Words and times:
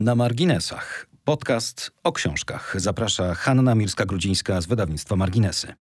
Na 0.00 0.14
marginesach. 0.14 1.06
Podcast 1.24 1.90
o 2.04 2.12
książkach. 2.12 2.74
Zaprasza 2.80 3.34
Hanna 3.34 3.74
Mirska-Grudzińska 3.74 4.60
z 4.60 4.66
wydawnictwa 4.66 5.16
Marginesy. 5.16 5.74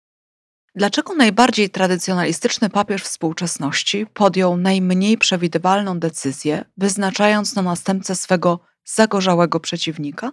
Dlaczego 0.74 1.14
najbardziej 1.14 1.70
tradycjonalistyczny 1.70 2.70
papież 2.70 3.02
współczesności 3.02 4.06
podjął 4.06 4.56
najmniej 4.56 5.18
przewidywalną 5.18 5.98
decyzję, 5.98 6.64
wyznaczając 6.76 7.54
na 7.54 7.62
następcę 7.62 8.14
swego 8.14 8.60
zagorzałego 8.84 9.60
przeciwnika? 9.60 10.32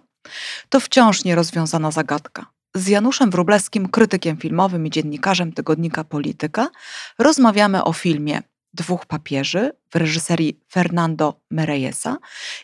To 0.68 0.80
wciąż 0.80 1.24
nierozwiązana 1.24 1.90
zagadka. 1.90 2.46
Z 2.74 2.88
Januszem 2.88 3.30
Wróblewskim, 3.30 3.88
krytykiem 3.88 4.36
filmowym 4.36 4.86
i 4.86 4.90
dziennikarzem 4.90 5.52
tygodnika 5.52 6.04
Polityka, 6.04 6.70
rozmawiamy 7.18 7.84
o 7.84 7.92
filmie 7.92 8.42
Dwóch 8.74 9.06
papieży 9.06 9.72
w 9.90 9.96
reżyserii 9.96 10.60
Fernando 10.72 11.40
Mereyesa 11.50 12.16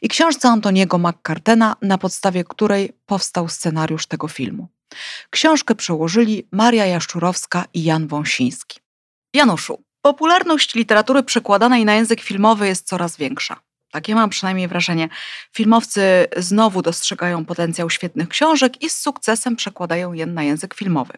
i 0.03 0.09
książce 0.09 0.49
Antoniego 0.49 0.99
McCartena, 0.99 1.77
na 1.83 1.99
podstawie 1.99 2.45
której 2.45 2.93
powstał 3.07 3.49
scenariusz 3.49 4.07
tego 4.07 4.29
filmu. 4.29 4.69
Książkę 5.31 5.75
przełożyli 5.75 6.49
Maria 6.53 6.87
Jaszczurowska 6.87 7.65
i 7.75 7.85
Jan 7.85 8.09
Wąsiński. 8.09 8.81
Januszu, 9.35 9.83
popularność 10.03 10.75
literatury 10.75 11.23
przekładanej 11.23 11.85
na 11.85 11.95
język 11.95 12.21
filmowy 12.21 12.67
jest 12.67 12.87
coraz 12.87 13.17
większa. 13.17 13.61
Takie 13.91 14.15
mam 14.15 14.31
przynajmniej 14.31 14.69
wrażenie. 14.69 15.09
Filmowcy 15.53 16.27
znowu 16.37 16.83
dostrzegają 16.83 17.45
potencjał 17.45 17.91
świetnych 17.91 18.29
książek 18.29 18.83
i 18.83 18.91
z 18.91 19.01
sukcesem 19.01 19.57
przekładają 19.57 20.13
je 20.13 20.27
na 20.27 20.43
język 20.43 20.75
filmowy. 20.75 21.13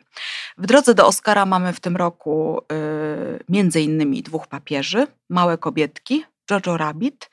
W 0.58 0.66
drodze 0.66 0.95
do 0.95 1.06
Oscara 1.06 1.46
mamy 1.46 1.72
w 1.72 1.80
tym 1.80 1.96
roku 1.96 2.62
yy, 2.70 3.45
między 3.48 3.80
innymi 3.80 4.22
dwóch 4.22 4.46
papieży, 4.46 5.06
Małe 5.30 5.58
kobietki, 5.58 6.24
Jojo 6.50 6.76
Rabbit, 6.76 7.30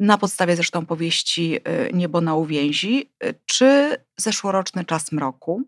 na 0.00 0.18
podstawie 0.18 0.56
zresztą 0.56 0.86
powieści 0.86 1.56
y, 1.56 1.90
Niebo 1.92 2.20
na 2.20 2.34
uwięzi, 2.34 3.10
y, 3.24 3.34
czy 3.46 3.96
zeszłoroczny 4.16 4.84
Czas 4.84 5.12
mroku 5.12 5.62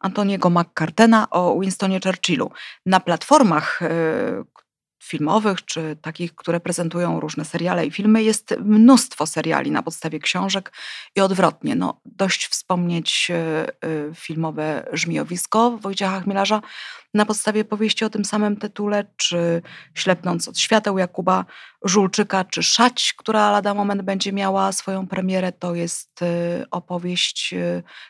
Antoniego 0.00 0.50
McCartena 0.50 1.30
o 1.30 1.60
Winstonie 1.60 2.00
Churchillu. 2.04 2.50
Na 2.86 3.00
platformach, 3.00 3.82
y, 3.82 3.88
filmowych, 5.04 5.64
czy 5.64 5.96
takich, 6.02 6.34
które 6.34 6.60
prezentują 6.60 7.20
różne 7.20 7.44
seriale 7.44 7.86
i 7.86 7.90
filmy, 7.90 8.22
jest 8.22 8.54
mnóstwo 8.60 9.26
seriali 9.26 9.70
na 9.70 9.82
podstawie 9.82 10.18
książek 10.18 10.72
i 11.16 11.20
odwrotnie. 11.20 11.74
No, 11.74 12.00
dość 12.04 12.46
wspomnieć 12.46 13.30
e, 13.30 13.34
e, 13.36 14.14
filmowe 14.14 14.88
Żmijowisko 14.92 15.70
Wojciecha 15.70 16.20
Chmielarza 16.20 16.62
na 17.14 17.26
podstawie 17.26 17.64
powieści 17.64 18.04
o 18.04 18.10
tym 18.10 18.24
samym 18.24 18.56
tytule, 18.56 19.04
czy 19.16 19.62
Ślepnąc 19.94 20.48
od 20.48 20.58
świateł 20.58 20.98
Jakuba 20.98 21.44
Żulczyka, 21.82 22.44
czy 22.44 22.62
Szać, 22.62 23.14
która 23.16 23.50
lada 23.50 23.74
moment 23.74 24.02
będzie 24.02 24.32
miała 24.32 24.72
swoją 24.72 25.06
premierę. 25.06 25.52
To 25.52 25.74
jest 25.74 26.22
e, 26.22 26.26
opowieść 26.70 27.54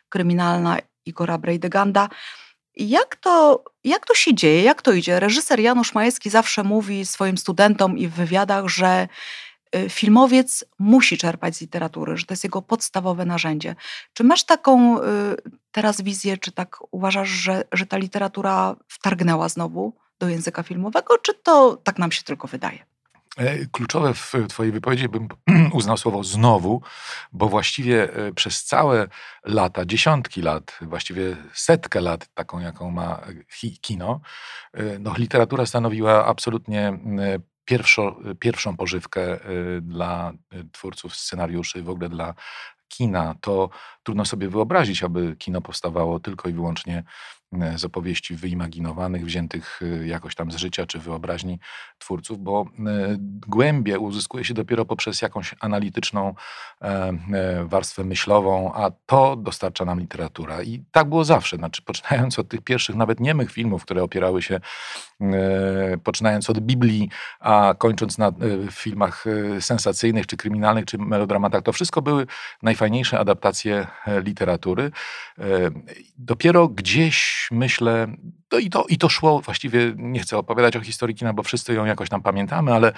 kryminalna 0.08 0.79
Igora 1.06 1.39
Brejdeganda. 1.39 2.08
Jak 2.77 3.17
to, 3.17 3.64
jak 3.84 4.06
to 4.06 4.14
się 4.14 4.34
dzieje, 4.34 4.62
jak 4.62 4.83
to 4.83 4.92
idzie? 4.92 5.20
Reżyser 5.20 5.61
Janusz 5.61 5.94
Majewski 5.94 6.30
zawsze 6.30 6.64
mówi 6.64 7.06
swoim 7.06 7.39
studentom 7.39 7.98
i 7.98 8.08
w 8.08 8.12
wywiadach, 8.12 8.69
że 8.69 9.08
y, 9.77 9.89
filmowiec 9.89 10.64
musi 10.78 11.19
czerpać 11.19 11.56
z 11.56 11.61
literatury, 11.61 12.17
że 12.17 12.27
to 12.27 12.33
jest 12.33 12.45
jego 12.45 12.62
podstawowe 12.62 13.25
narzędzie. 13.25 13.77
Czy 14.12 14.25
masz 14.25 14.45
taką 14.45 14.98
y, 14.98 15.02
teraz 15.72 16.00
wizję, 16.00 16.39
czy 16.39 16.52
tak 16.52 16.78
uważasz, 16.91 17.28
że, 17.28 17.64
że 17.72 17.86
ta 17.86 17.97
literatura 17.97 18.77
wtargnęła 18.89 19.48
znowu 19.48 19.97
do 20.19 20.28
języka 20.28 20.62
filmowego, 20.62 21.19
czy 21.19 21.34
to 21.34 21.77
tak 21.77 21.98
nam 21.98 22.12
się 22.12 22.22
tylko 22.22 22.48
wydaje? 22.48 22.94
E, 23.36 23.66
kluczowe 23.66 24.14
w 24.14 24.32
Twojej 24.48 24.72
wypowiedzi 24.72 25.08
bym 25.08 25.28
uznał 25.72 25.96
słowo 25.96 26.24
znowu, 26.24 26.82
bo 27.32 27.48
właściwie 27.48 28.14
e, 28.14 28.32
przez 28.32 28.64
całe 28.64 29.08
lata, 29.44 29.84
dziesiątki 29.84 30.42
lat, 30.42 30.78
właściwie 30.82 31.36
setkę 31.52 32.00
lat, 32.00 32.28
taką 32.34 32.60
jaką 32.60 32.90
ma 32.90 33.20
kino, 33.80 34.20
e, 34.72 34.98
no, 34.98 35.14
literatura 35.18 35.66
stanowiła 35.66 36.27
absolutnie 36.27 36.98
pierwszo, 37.64 38.17
pierwszą 38.39 38.77
pożywkę 38.77 39.39
dla 39.83 40.33
twórców 40.73 41.17
scenariuszy, 41.17 41.83
w 41.83 41.89
ogóle 41.89 42.08
dla 42.08 42.34
kina. 42.89 43.34
To 43.40 43.70
trudno 44.02 44.24
sobie 44.24 44.48
wyobrazić, 44.48 45.02
aby 45.02 45.36
kino 45.36 45.61
powstawało 45.61 46.20
tylko 46.20 46.48
i 46.48 46.52
wyłącznie 46.52 47.05
z 47.77 47.84
opowieści 47.84 48.36
wyimaginowanych, 48.36 49.24
wziętych 49.24 49.80
e, 49.82 50.06
jakoś 50.06 50.34
tam 50.34 50.52
z 50.52 50.56
życia 50.56 50.86
czy 50.86 50.98
wyobraźni 50.98 51.58
twórców, 51.98 52.38
bo 52.38 52.64
e, 52.78 53.16
głębie 53.46 53.98
uzyskuje 53.98 54.44
się 54.44 54.55
dopiero 54.55 54.84
poprzez 54.84 55.22
jakąś 55.22 55.55
analityczną 55.60 56.34
warstwę 57.64 58.05
myślową, 58.05 58.72
a 58.74 58.90
to 59.06 59.36
dostarcza 59.36 59.84
nam 59.84 60.00
literatura. 60.00 60.62
I 60.62 60.84
tak 60.92 61.08
było 61.08 61.24
zawsze, 61.24 61.56
znaczy 61.56 61.82
poczynając 61.82 62.38
od 62.38 62.48
tych 62.48 62.60
pierwszych, 62.60 62.96
nawet 62.96 63.20
niemych 63.20 63.52
filmów, 63.52 63.82
które 63.82 64.02
opierały 64.02 64.42
się, 64.42 64.61
poczynając 66.05 66.50
od 66.50 66.61
Biblii, 66.61 67.11
a 67.40 67.74
kończąc 67.78 68.18
na 68.18 68.32
filmach 68.70 69.24
sensacyjnych, 69.61 70.26
czy 70.26 70.36
kryminalnych, 70.36 70.84
czy 70.84 70.98
melodramatach, 70.98 71.62
to 71.62 71.72
wszystko 71.72 72.02
były 72.02 72.26
najfajniejsze 72.62 73.18
adaptacje 73.18 73.86
literatury. 74.06 74.90
Dopiero 76.18 76.68
gdzieś 76.68 77.33
myślę, 77.52 78.17
to 78.55 78.59
i, 78.59 78.70
to, 78.70 78.85
i 78.89 78.98
to 78.98 79.09
szło, 79.09 79.41
właściwie 79.41 79.92
nie 79.97 80.20
chcę 80.20 80.39
opowiadać 80.39 80.77
o 80.77 80.81
historii 80.81 81.15
kina, 81.15 81.33
bo 81.33 81.42
wszyscy 81.42 81.75
ją 81.75 81.85
jakoś 81.85 82.09
tam 82.09 82.23
pamiętamy, 82.23 82.73
ale 82.73 82.92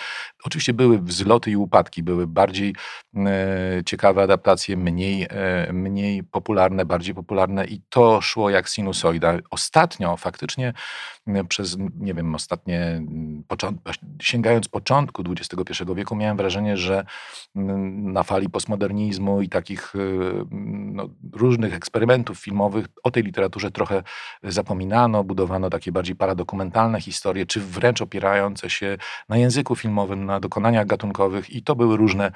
oczywiście 0.45 0.73
były 0.75 0.99
wzloty 0.99 1.51
i 1.51 1.57
upadki, 1.57 2.03
były 2.03 2.27
bardziej 2.27 2.75
e, 3.17 3.83
ciekawe 3.87 4.23
adaptacje, 4.23 4.77
mniej, 4.77 5.27
e, 5.31 5.73
mniej 5.73 6.25
popularne, 6.25 6.85
bardziej 6.85 7.15
popularne 7.15 7.67
i 7.67 7.81
to 7.89 8.21
szło 8.21 8.51
jak 8.51 8.69
sinusoida. 8.69 9.39
Ostatnio 9.51 10.17
faktycznie 10.17 10.73
e, 11.27 11.45
przez, 11.45 11.77
nie 12.01 12.15
wiem, 12.15 12.35
ostatnie, 12.35 13.03
sięgając 14.23 14.69
początku 14.69 15.23
XXI 15.31 15.85
wieku, 15.95 16.17
miałem 16.17 16.37
wrażenie, 16.37 16.77
że 16.77 17.05
na 17.55 18.23
fali 18.23 18.51
postmodernizmu 18.51 19.43
i 19.43 19.49
takich 19.49 19.95
e, 19.97 19.99
no, 20.93 21.09
różnych 21.33 21.75
eksperymentów 21.75 22.39
filmowych 22.39 22.87
o 23.03 23.11
tej 23.11 23.23
literaturze 23.23 23.71
trochę 23.71 24.03
zapominano, 24.43 25.25
budowano 25.25 25.46
takie 25.71 25.93
bardziej 25.93 26.17
paradokumentalne 26.17 27.01
historie, 27.01 27.47
czy 27.47 27.61
wręcz 27.61 28.03
opierające 28.03 28.71
się 28.71 28.97
na 29.29 29.37
języku 29.37 29.77
filmowym, 29.77 30.25
na 30.25 30.41
dokonaniach 30.41 30.87
gatunkowych 30.87 31.51
i 31.51 31.63
to 31.63 31.77
były 31.77 31.97
różne, 31.97 32.33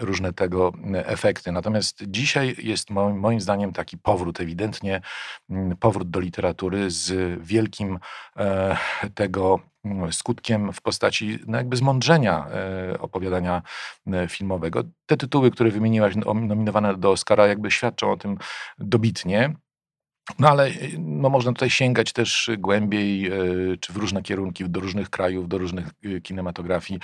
różne 0.00 0.32
tego 0.32 0.72
efekty. 0.94 1.52
Natomiast 1.52 2.02
dzisiaj 2.06 2.54
jest 2.58 2.90
moim, 2.90 3.18
moim 3.18 3.40
zdaniem 3.40 3.72
taki 3.72 3.98
powrót, 3.98 4.40
ewidentnie 4.40 5.00
powrót 5.80 6.10
do 6.10 6.20
literatury 6.20 6.90
z 6.90 7.40
wielkim 7.42 7.98
e, 8.36 8.76
tego 9.14 9.60
skutkiem 10.10 10.72
w 10.72 10.80
postaci 10.80 11.38
no 11.46 11.56
jakby 11.58 11.76
zmądrzenia 11.76 12.46
e, 12.46 12.98
opowiadania 12.98 13.62
filmowego. 14.28 14.82
Te 15.06 15.16
tytuły, 15.16 15.50
które 15.50 15.70
wymieniłaś, 15.70 16.14
nominowane 16.16 16.96
do 16.96 17.10
Oscara, 17.10 17.46
jakby 17.46 17.70
świadczą 17.70 18.12
o 18.12 18.16
tym 18.16 18.36
dobitnie. 18.78 19.54
No 20.38 20.48
ale 20.48 20.70
no, 20.98 21.28
można 21.28 21.52
tutaj 21.52 21.70
sięgać 21.70 22.12
też 22.12 22.50
głębiej, 22.58 23.26
e, 23.26 23.32
czy 23.80 23.92
w 23.92 23.96
różne 23.96 24.22
kierunki, 24.22 24.70
do 24.70 24.80
różnych 24.80 25.10
krajów, 25.10 25.48
do 25.48 25.58
różnych 25.58 25.86
e, 25.86 26.20
kinematografii 26.20 27.00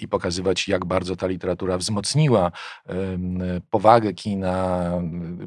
i 0.00 0.08
pokazywać, 0.08 0.68
jak 0.68 0.84
bardzo 0.84 1.16
ta 1.16 1.26
literatura 1.26 1.78
wzmocniła 1.78 2.52
powagę 3.70 4.12
kina, 4.12 4.90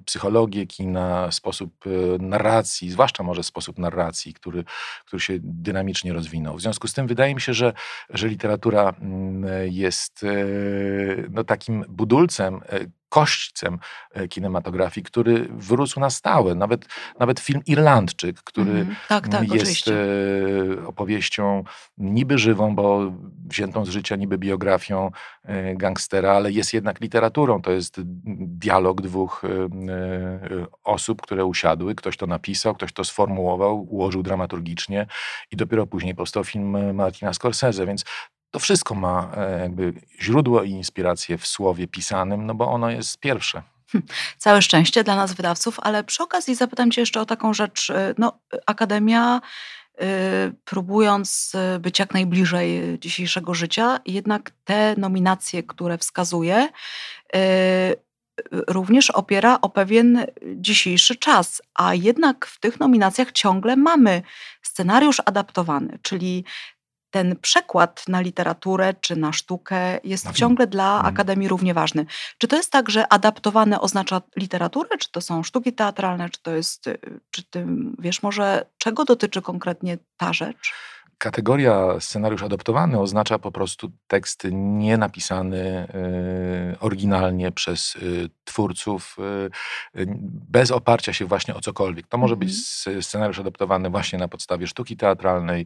psychologię 0.05 0.67
kina, 0.67 1.31
sposób 1.31 1.73
e, 1.87 1.89
narracji, 2.23 2.89
zwłaszcza 2.89 3.23
może 3.23 3.43
sposób 3.43 3.79
narracji, 3.79 4.33
który, 4.33 4.63
który 5.05 5.19
się 5.19 5.33
dynamicznie 5.39 6.13
rozwinął. 6.13 6.57
W 6.57 6.61
związku 6.61 6.87
z 6.87 6.93
tym 6.93 7.07
wydaje 7.07 7.35
mi 7.35 7.41
się, 7.41 7.53
że, 7.53 7.73
że 8.09 8.27
literatura 8.27 8.93
mm, 9.01 9.45
jest 9.71 10.25
no, 11.29 11.43
takim 11.43 11.85
budulcem, 11.89 12.61
kośćcem 13.09 13.79
e, 14.13 14.27
kinematografii, 14.27 15.05
który 15.05 15.47
wyrósł 15.51 15.99
na 15.99 16.09
stałe. 16.09 16.55
Nawet, 16.55 16.85
nawet 17.19 17.39
film 17.39 17.61
Irlandczyk, 17.67 18.43
który 18.43 18.71
mm, 18.71 18.95
tak, 19.09 19.27
tak, 19.27 19.41
jest 19.41 19.53
oczywiście. 19.53 19.93
E, 20.81 20.87
opowieścią 20.87 21.63
niby 21.97 22.37
żywą, 22.37 22.75
bo 22.75 23.11
wziętą 23.45 23.85
z 23.85 23.89
życia 23.89 24.15
niby 24.15 24.37
biografią 24.37 25.11
e, 25.43 25.75
gangstera, 25.75 26.31
ale 26.31 26.51
jest 26.51 26.73
jednak 26.73 27.01
literaturą. 27.01 27.61
To 27.61 27.71
jest 27.71 28.01
dialog 28.47 29.01
dwóch 29.01 29.41
osób, 30.83 31.21
które 31.21 31.45
usiadły. 31.45 31.95
Ktoś 31.95 32.17
to 32.17 32.27
napisał, 32.27 32.75
ktoś 32.75 32.93
to 32.93 33.03
sformułował, 33.03 33.87
ułożył 33.89 34.23
dramaturgicznie 34.23 35.07
i 35.51 35.55
dopiero 35.55 35.87
później 35.87 36.15
powstał 36.15 36.43
film 36.43 36.95
Martina 36.95 37.33
Scorsese, 37.33 37.85
więc 37.85 38.05
to 38.55 38.59
wszystko 38.59 38.95
ma 38.95 39.31
e, 39.37 39.59
jakby 39.59 39.93
źródło 40.21 40.63
i 40.63 40.69
inspirację 40.69 41.37
w 41.37 41.47
słowie 41.47 41.87
pisanym, 41.87 42.45
no 42.45 42.55
bo 42.55 42.71
ono 42.71 42.89
jest 42.89 43.19
pierwsze. 43.19 43.63
Hm, 43.91 44.03
całe 44.37 44.61
szczęście 44.61 45.03
dla 45.03 45.15
nas 45.15 45.33
wydawców, 45.33 45.79
ale 45.79 46.03
przy 46.03 46.23
okazji 46.23 46.55
zapytam 46.55 46.91
Cię 46.91 47.01
jeszcze 47.01 47.21
o 47.21 47.25
taką 47.25 47.53
rzecz. 47.53 47.89
E, 47.89 48.13
no, 48.17 48.39
Akademia, 48.65 49.41
yy, 49.99 50.05
próbując 50.65 51.53
być 51.79 51.99
jak 51.99 52.13
najbliżej 52.13 52.99
dzisiejszego 52.99 53.53
życia, 53.53 53.99
jednak 54.05 54.51
te 54.65 54.95
nominacje, 54.97 55.63
które 55.63 55.97
wskazuje, 55.97 56.69
również 58.67 59.09
opiera 59.09 59.61
o 59.61 59.69
pewien 59.69 60.25
dzisiejszy 60.55 61.15
czas, 61.15 61.61
a 61.73 61.93
jednak 61.93 62.45
w 62.45 62.59
tych 62.59 62.79
nominacjach 62.79 63.31
ciągle 63.31 63.75
mamy 63.75 64.21
scenariusz 64.61 65.21
adaptowany, 65.25 65.99
czyli 66.01 66.45
ten 67.15 67.35
przekład 67.41 68.07
na 68.07 68.21
literaturę 68.21 68.93
czy 69.01 69.15
na 69.15 69.33
sztukę 69.33 69.99
jest 70.03 70.25
Na 70.25 70.33
ciągle 70.33 70.67
dla 70.67 70.95
Mhm. 70.95 71.13
Akademii 71.13 71.47
równie 71.47 71.73
ważny. 71.73 72.05
Czy 72.37 72.47
to 72.47 72.55
jest 72.55 72.71
tak, 72.71 72.89
że 72.89 73.13
adaptowane 73.13 73.81
oznacza 73.81 74.21
literaturę, 74.35 74.97
czy 74.97 75.11
to 75.11 75.21
są 75.21 75.43
sztuki 75.43 75.73
teatralne, 75.73 76.29
czy 76.29 76.41
to 76.41 76.51
jest, 76.51 76.87
y, 76.87 76.99
czy 77.31 77.43
ty 77.43 77.65
wiesz 77.99 78.23
może, 78.23 78.65
czego 78.77 79.05
dotyczy 79.05 79.41
konkretnie 79.41 79.97
ta 80.17 80.33
rzecz? 80.33 80.73
Kategoria 81.17 81.99
scenariusz 81.99 82.43
adoptowany 82.43 82.99
oznacza 82.99 83.39
po 83.39 83.51
prostu 83.51 83.91
tekst 84.07 84.43
nie 84.51 84.97
napisany 84.97 85.87
y, 86.75 86.79
oryginalnie 86.79 87.51
przez 87.51 87.95
y, 87.95 88.29
twórców, 88.43 89.17
y, 89.95 90.05
bez 90.49 90.71
oparcia 90.71 91.13
się 91.13 91.25
właśnie 91.25 91.55
o 91.55 91.61
cokolwiek. 91.61 92.07
To 92.07 92.17
może 92.17 92.33
Mhm. 92.33 92.47
być 92.47 92.55
s- 92.57 92.89
scenariusz 93.01 93.39
adoptowany 93.39 93.89
właśnie 93.89 94.19
na 94.19 94.27
podstawie 94.27 94.67
sztuki 94.67 94.97
teatralnej, 94.97 95.65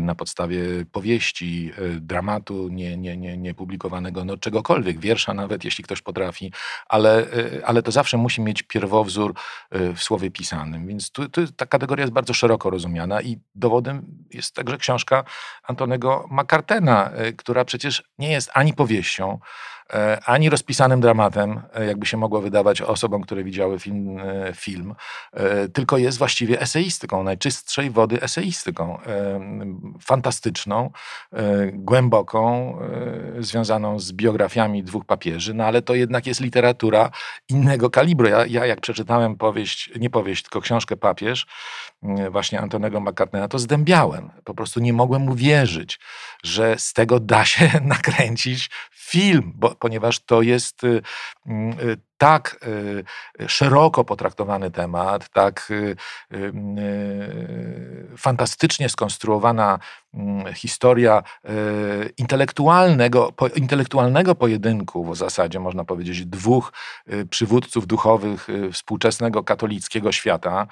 na 0.00 0.14
podstawie 0.14 0.60
powieści, 0.92 1.72
dramatu 2.00 2.68
nie, 2.68 2.96
nie, 2.96 3.16
nie, 3.16 3.36
nie 3.36 3.54
publikowanego, 3.54 4.24
no 4.24 4.36
czegokolwiek, 4.36 5.00
wiersza 5.00 5.34
nawet, 5.34 5.64
jeśli 5.64 5.84
ktoś 5.84 6.02
potrafi, 6.02 6.52
ale, 6.88 7.26
ale 7.64 7.82
to 7.82 7.90
zawsze 7.92 8.16
musi 8.16 8.42
mieć 8.42 8.62
pierwowzór 8.62 9.34
w 9.70 10.02
słowie 10.02 10.30
pisanym. 10.30 10.86
Więc 10.86 11.10
tu, 11.10 11.28
tu 11.28 11.52
ta 11.52 11.66
kategoria 11.66 12.02
jest 12.02 12.12
bardzo 12.12 12.34
szeroko 12.34 12.70
rozumiana 12.70 13.22
i 13.22 13.38
dowodem 13.54 14.06
jest 14.34 14.54
także 14.68 14.78
książka 14.78 15.24
Antonego 15.62 16.28
McCartena, 16.30 17.10
y, 17.26 17.32
która 17.32 17.64
przecież 17.64 18.02
nie 18.18 18.32
jest 18.32 18.50
ani 18.54 18.74
powieścią, 18.74 19.38
ani 20.26 20.50
rozpisanym 20.50 21.00
dramatem, 21.00 21.62
e, 21.74 21.86
jakby 21.86 22.06
się 22.06 22.16
mogło 22.16 22.40
wydawać 22.40 22.82
osobom, 22.82 23.22
które 23.22 23.44
widziały 23.44 23.78
film, 23.78 24.18
e, 24.18 24.52
film 24.54 24.94
e, 25.32 25.68
tylko 25.68 25.98
jest 25.98 26.18
właściwie 26.18 26.60
eseistyką, 26.60 27.22
najczystszej 27.22 27.90
wody 27.90 28.22
eseistyką. 28.22 28.98
e, 29.00 29.40
Fantastyczną, 30.00 30.90
e, 31.32 31.66
głęboką, 31.72 32.74
e, 33.38 33.42
związaną 33.42 33.98
z 33.98 34.12
biografiami 34.12 34.84
dwóch 34.84 35.04
papieży, 35.04 35.54
no 35.54 35.64
ale 35.64 35.82
to 35.82 35.94
jednak 35.94 36.26
jest 36.26 36.40
literatura 36.40 37.10
innego 37.48 37.90
kalibru. 37.90 38.28
Ja, 38.28 38.46
ja 38.46 38.66
jak 38.66 38.80
przeczytałem 38.80 39.36
powieść, 39.36 39.90
nie 40.00 40.10
powieść, 40.10 40.42
tylko 40.42 40.60
książkę 40.60 40.96
Papież, 40.96 41.46
właśnie 42.30 42.60
Antonego 42.60 43.00
McCartney'a, 43.00 43.48
to 43.48 43.58
zdębiałem. 43.58 44.30
Po 44.44 44.54
prostu 44.54 44.80
nie 44.80 44.92
mogłem 44.92 45.28
uwierzyć, 45.28 46.00
że 46.44 46.78
z 46.78 46.92
tego 46.92 47.20
da 47.20 47.44
się 47.44 47.70
nakręcić 47.84 48.70
film, 48.92 49.52
bo, 49.54 49.74
ponieważ 49.78 50.20
to 50.20 50.42
jest 50.42 50.84
y, 50.84 51.02
mm, 51.46 51.80
y, 51.80 51.96
tak 52.18 52.66
y, 53.40 53.48
szeroko 53.48 54.04
potraktowany 54.04 54.70
temat, 54.70 55.28
tak 55.28 55.72
fantastycznie 58.16 58.88
skonstruowana 58.88 59.78
mm, 60.14 60.54
historia 60.54 61.22
intelektualnego, 62.16 63.32
intelektualnego 63.56 64.34
pojedynku 64.34 65.04
w 65.04 65.16
zasadzie, 65.16 65.60
można 65.60 65.84
powiedzieć, 65.84 66.26
dwóch 66.26 66.72
przywódców 67.30 67.86
duchowych 67.86 68.46
współczesnego 68.72 69.44
katolickiego 69.44 70.12
świata, 70.12 70.66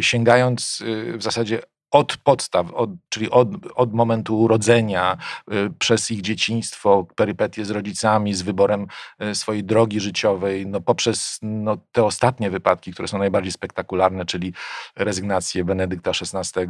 sięgając 0.00 0.82
w 1.16 1.22
zasadzie 1.22 1.62
od 1.94 2.16
podstaw, 2.16 2.72
od, 2.72 2.90
czyli 3.08 3.30
od, 3.30 3.48
od 3.74 3.92
momentu 3.92 4.40
urodzenia, 4.40 5.16
y, 5.52 5.70
przez 5.78 6.10
ich 6.10 6.20
dzieciństwo, 6.20 7.06
perypetie 7.16 7.64
z 7.64 7.70
rodzicami, 7.70 8.34
z 8.34 8.42
wyborem 8.42 8.86
y, 9.22 9.34
swojej 9.34 9.64
drogi 9.64 10.00
życiowej, 10.00 10.66
no 10.66 10.80
poprzez 10.80 11.38
no, 11.42 11.76
te 11.92 12.04
ostatnie 12.04 12.50
wypadki, 12.50 12.92
które 12.92 13.08
są 13.08 13.18
najbardziej 13.18 13.52
spektakularne, 13.52 14.24
czyli 14.24 14.52
rezygnację 14.96 15.64
Benedykta 15.64 16.10
XVI, 16.10 16.66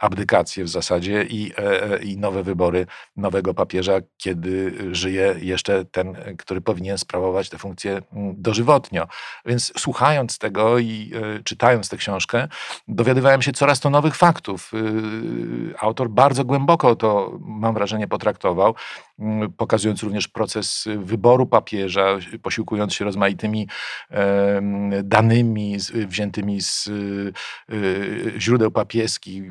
abdykację 0.00 0.64
w 0.64 0.68
zasadzie 0.68 1.22
i, 1.22 1.52
e, 1.58 1.82
e, 1.82 2.02
i 2.02 2.18
nowe 2.18 2.42
wybory 2.42 2.86
nowego 3.16 3.54
papieża, 3.54 3.92
kiedy 4.16 4.78
żyje 4.92 5.34
jeszcze 5.40 5.84
ten, 5.84 6.16
który 6.38 6.60
powinien 6.60 6.98
sprawować 6.98 7.48
tę 7.48 7.58
funkcję 7.58 8.02
mm, 8.12 8.34
dożywotnio. 8.38 9.08
Więc 9.46 9.72
słuchając 9.76 10.38
tego 10.38 10.78
i 10.78 11.12
e, 11.14 11.42
czytając 11.42 11.88
tę 11.88 11.96
książkę, 11.96 12.48
dowiadywałem 12.88 13.42
się 13.42 13.52
coraz 13.52 13.80
to 13.80 13.90
nowych 13.90 14.16
faktów. 14.16 14.55
Y, 14.74 15.74
Autor 15.78 16.08
bardzo 16.08 16.44
głęboko 16.44 16.96
to, 16.96 17.38
mam 17.40 17.74
wrażenie, 17.74 18.08
potraktował, 18.08 18.74
pokazując 19.56 20.02
również 20.02 20.28
proces 20.28 20.88
wyboru 20.98 21.46
papieża, 21.46 22.18
posiłkując 22.42 22.94
się 22.94 23.04
rozmaitymi 23.04 23.68
danymi 25.04 25.76
wziętymi 26.06 26.60
z 26.60 26.86
y, 26.86 27.32
y, 27.72 28.32
źródeł 28.38 28.70
papieskich. 28.70 29.44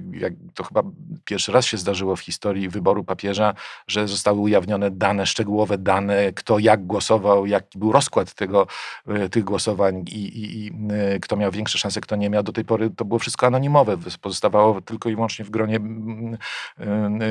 To 0.54 0.64
chyba 0.64 0.84
pierwszy 1.26 1.52
raz 1.52 1.66
się 1.66 1.78
zdarzyło 1.78 2.16
w 2.16 2.20
historii 2.20 2.70
wyboru 2.70 3.04
papieża, 3.04 3.54
że 3.88 4.08
zostały 4.08 4.40
ujawnione 4.40 4.92
dane, 4.92 5.26
szczegółowe 5.26 5.78
dane, 5.78 6.34
kto 6.34 6.60
jak 6.60 6.86
głosował, 6.86 7.46
jaki 7.46 7.80
był 7.80 7.92
rozkład 7.92 8.34
tego, 8.34 8.68
y, 9.26 9.30
tych 9.30 9.44
głosowań 9.44 10.06
i, 10.12 10.20
i, 10.20 10.66
i 10.66 10.72
y, 11.16 11.20
kto 11.20 11.38
miał 11.38 11.52
większe 11.52 11.78
szanse, 11.78 12.02
kto 12.02 12.16
nie 12.16 12.30
miał. 12.30 12.44
Do 12.44 12.52
tej 12.54 12.66
pory 12.66 12.90
to 12.90 13.06
było 13.06 13.20
wszystko 13.20 13.48
anonimowe. 13.48 13.98
Pozostawało 14.22 14.82
tylko 14.82 15.10
i 15.10 15.16
wyłącznie 15.16 15.46
w 15.46 15.50
gronie 15.50 15.80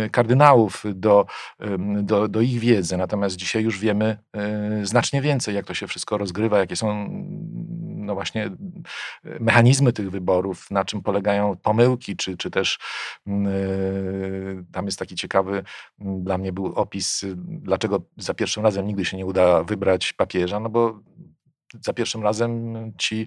y, 0.07 0.11
kardynałów 0.11 0.85
do, 0.95 1.27
ym, 1.63 2.07
do, 2.29 2.41
ich 2.41 2.59
wiedzy. 2.59 2.97
Natomiast 2.97 3.37
dzisiaj 3.37 3.63
już 3.63 3.79
wiemy 3.79 4.19
y, 4.83 4.87
znacznie 4.87 5.23
więcej, 5.23 5.55
jak 5.55 5.67
to 5.67 5.75
się 5.75 5.87
wszystko 5.87 6.19
rozgrywa, 6.19 6.59
jakie 6.59 6.77
są 6.77 7.09
no 8.05 8.15
właśnie 8.15 8.51
mechanizmy 9.41 9.93
tych 9.93 10.11
wyborów, 10.11 10.71
na 10.71 10.85
czym 10.85 11.03
polegają 11.03 11.57
pomyłki, 11.57 12.17
czy, 12.17 12.37
czy 12.37 12.51
też 12.51 12.79
y, 13.27 14.65
tam 14.73 14.87
jest 14.87 14.99
taki 14.99 15.15
ciekawy 15.15 15.65
dla 15.99 16.39
mnie 16.39 16.53
był 16.53 16.67
opis, 16.67 17.23
y, 17.23 17.35
dlaczego 17.37 18.03
za 18.17 18.35
pierwszym 18.35 18.63
razem 18.63 18.87
nigdy 18.87 19.05
się 19.05 19.17
nie 19.17 19.27
uda 19.27 19.63
wybrać 19.63 20.13
papieża, 20.13 20.61
no 20.61 20.69
bo 20.69 21.01
za 21.81 21.93
pierwszym 21.93 22.23
razem 22.23 22.75
ci 22.99 23.27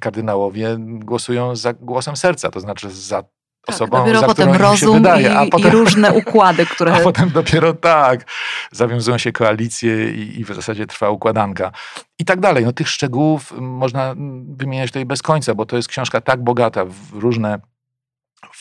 kardynałowie 0.00 0.76
głosują 0.78 1.56
za 1.56 1.72
głosem 1.72 2.16
serca, 2.16 2.50
to 2.50 2.60
znaczy 2.60 2.90
za 2.90 3.24
Tak, 3.66 3.76
osobą, 3.76 3.98
dopiero 3.98 4.20
za 4.20 4.26
potem 4.26 4.52
rozum 4.52 4.96
wydaje, 4.96 5.38
a 5.38 5.44
i, 5.44 5.50
potem, 5.50 5.68
i 5.68 5.70
różne 5.70 6.12
układy, 6.12 6.66
które... 6.74 6.94
a 6.94 7.00
potem 7.00 7.30
dopiero 7.30 7.72
tak, 7.72 8.24
zawiązują 8.72 9.18
się 9.18 9.32
koalicje 9.32 10.10
i, 10.12 10.40
i 10.40 10.44
w 10.44 10.54
zasadzie 10.54 10.86
trwa 10.86 11.10
układanka. 11.10 11.72
I 12.18 12.24
tak 12.24 12.40
dalej. 12.40 12.64
No, 12.64 12.72
tych 12.72 12.88
szczegółów 12.88 13.52
można 13.60 14.14
wymieniać 14.48 14.90
tutaj 14.90 15.04
bez 15.04 15.22
końca, 15.22 15.54
bo 15.54 15.66
to 15.66 15.76
jest 15.76 15.88
książka 15.88 16.20
tak 16.20 16.44
bogata 16.44 16.84
w 16.84 17.12
różne 17.12 17.58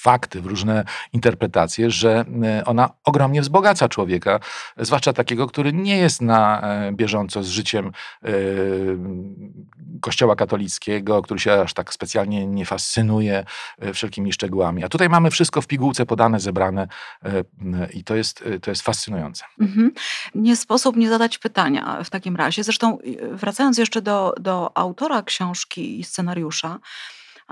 fakty, 0.04 0.42
w 0.42 0.46
różne 0.46 0.84
interpretacje, 1.14 1.92
że 1.92 2.26
y, 2.62 2.66
ona 2.66 2.90
ogromnie 3.04 3.42
wzbogaca 3.42 3.90
człowieka, 3.90 4.40
zwłaszcza 4.78 5.14
takiego, 5.14 5.48
który 5.48 5.74
nie 5.74 5.98
jest 5.98 6.22
na 6.22 6.62
e, 6.62 6.92
bieżąco 6.92 7.44
z 7.44 7.48
życiem 7.48 7.92
y, 8.26 8.98
Kościoła 10.02 10.36
katolickiego, 10.36 11.22
który 11.22 11.40
się 11.40 11.54
aż 11.54 11.74
tak 11.74 11.94
specjalnie 11.94 12.48
nie 12.48 12.66
fascynuje 12.66 13.46
e, 13.80 13.94
wszelkimi 13.94 14.34
szczegółami. 14.34 14.84
A 14.84 14.90
tutaj 14.90 15.10
mamy 15.10 15.32
wszystko 15.32 15.62
w 15.62 15.68
pigułce 15.68 16.06
podane, 16.06 16.40
zebrane 16.40 16.88
e, 17.24 17.44
i 17.94 18.04
to 18.04 18.16
jest, 18.16 18.44
e, 18.46 18.60
to 18.60 18.72
jest 18.72 18.82
fascynujące. 18.82 19.46
Mhm. 19.60 19.92
Nie 20.36 20.56
sposób 20.56 20.96
nie 20.96 21.10
zadać 21.10 21.38
pytania 21.38 22.04
w 22.04 22.10
takim 22.10 22.36
razie. 22.36 22.64
Zresztą 22.64 22.98
wracając 23.32 23.78
jeszcze 23.78 24.02
do, 24.02 24.34
do 24.40 24.78
autora 24.78 25.22
książki 25.22 26.00
i 26.00 26.04
scenariusza, 26.04 26.80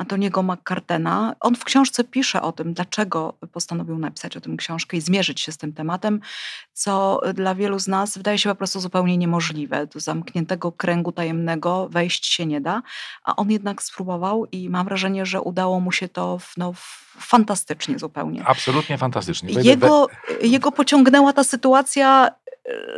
Antoniego 0.02 0.44
McCartena, 0.44 1.36
on 1.40 1.56
w 1.56 1.64
książce 1.64 2.04
pisze 2.04 2.42
o 2.42 2.52
tym, 2.52 2.74
dlaczego 2.74 3.34
postanowił 3.52 3.98
napisać 3.98 4.38
o 4.38 4.42
tym 4.42 4.58
książkę 4.58 4.98
i 4.98 5.02
zmierzyć 5.02 5.42
się 5.42 5.52
z 5.52 5.58
tym 5.58 5.74
tematem, 5.74 6.22
co 6.74 7.22
dla 7.34 7.56
wielu 7.56 7.80
z 7.80 7.88
nas 7.88 8.18
wydaje 8.18 8.38
się 8.38 8.50
po 8.50 8.56
prostu 8.56 8.80
zupełnie 8.80 9.18
niemożliwe. 9.18 9.88
Do 9.88 10.00
zamkniętego 10.00 10.72
kręgu 10.72 11.12
tajemnego 11.12 11.90
wejść 11.90 12.26
się 12.26 12.46
nie 12.46 12.62
da, 12.62 12.82
a 13.24 13.36
on 13.36 13.52
jednak 13.52 13.84
spróbował 13.84 14.46
i 14.52 14.70
mam 14.70 14.86
wrażenie, 14.86 15.26
że 15.26 15.42
udało 15.42 15.80
mu 15.80 15.92
się 15.92 16.08
to 16.10 16.40
w, 16.40 16.58
no, 16.58 16.74
fantastycznie 17.20 18.00
zupełnie. 18.00 18.44
Absolutnie 18.46 18.98
fantastycznie. 18.98 19.54
Jego, 19.62 20.08
jego 20.42 20.72
pociągnęła 20.72 21.34
ta 21.34 21.44
sytuacja, 21.44 22.32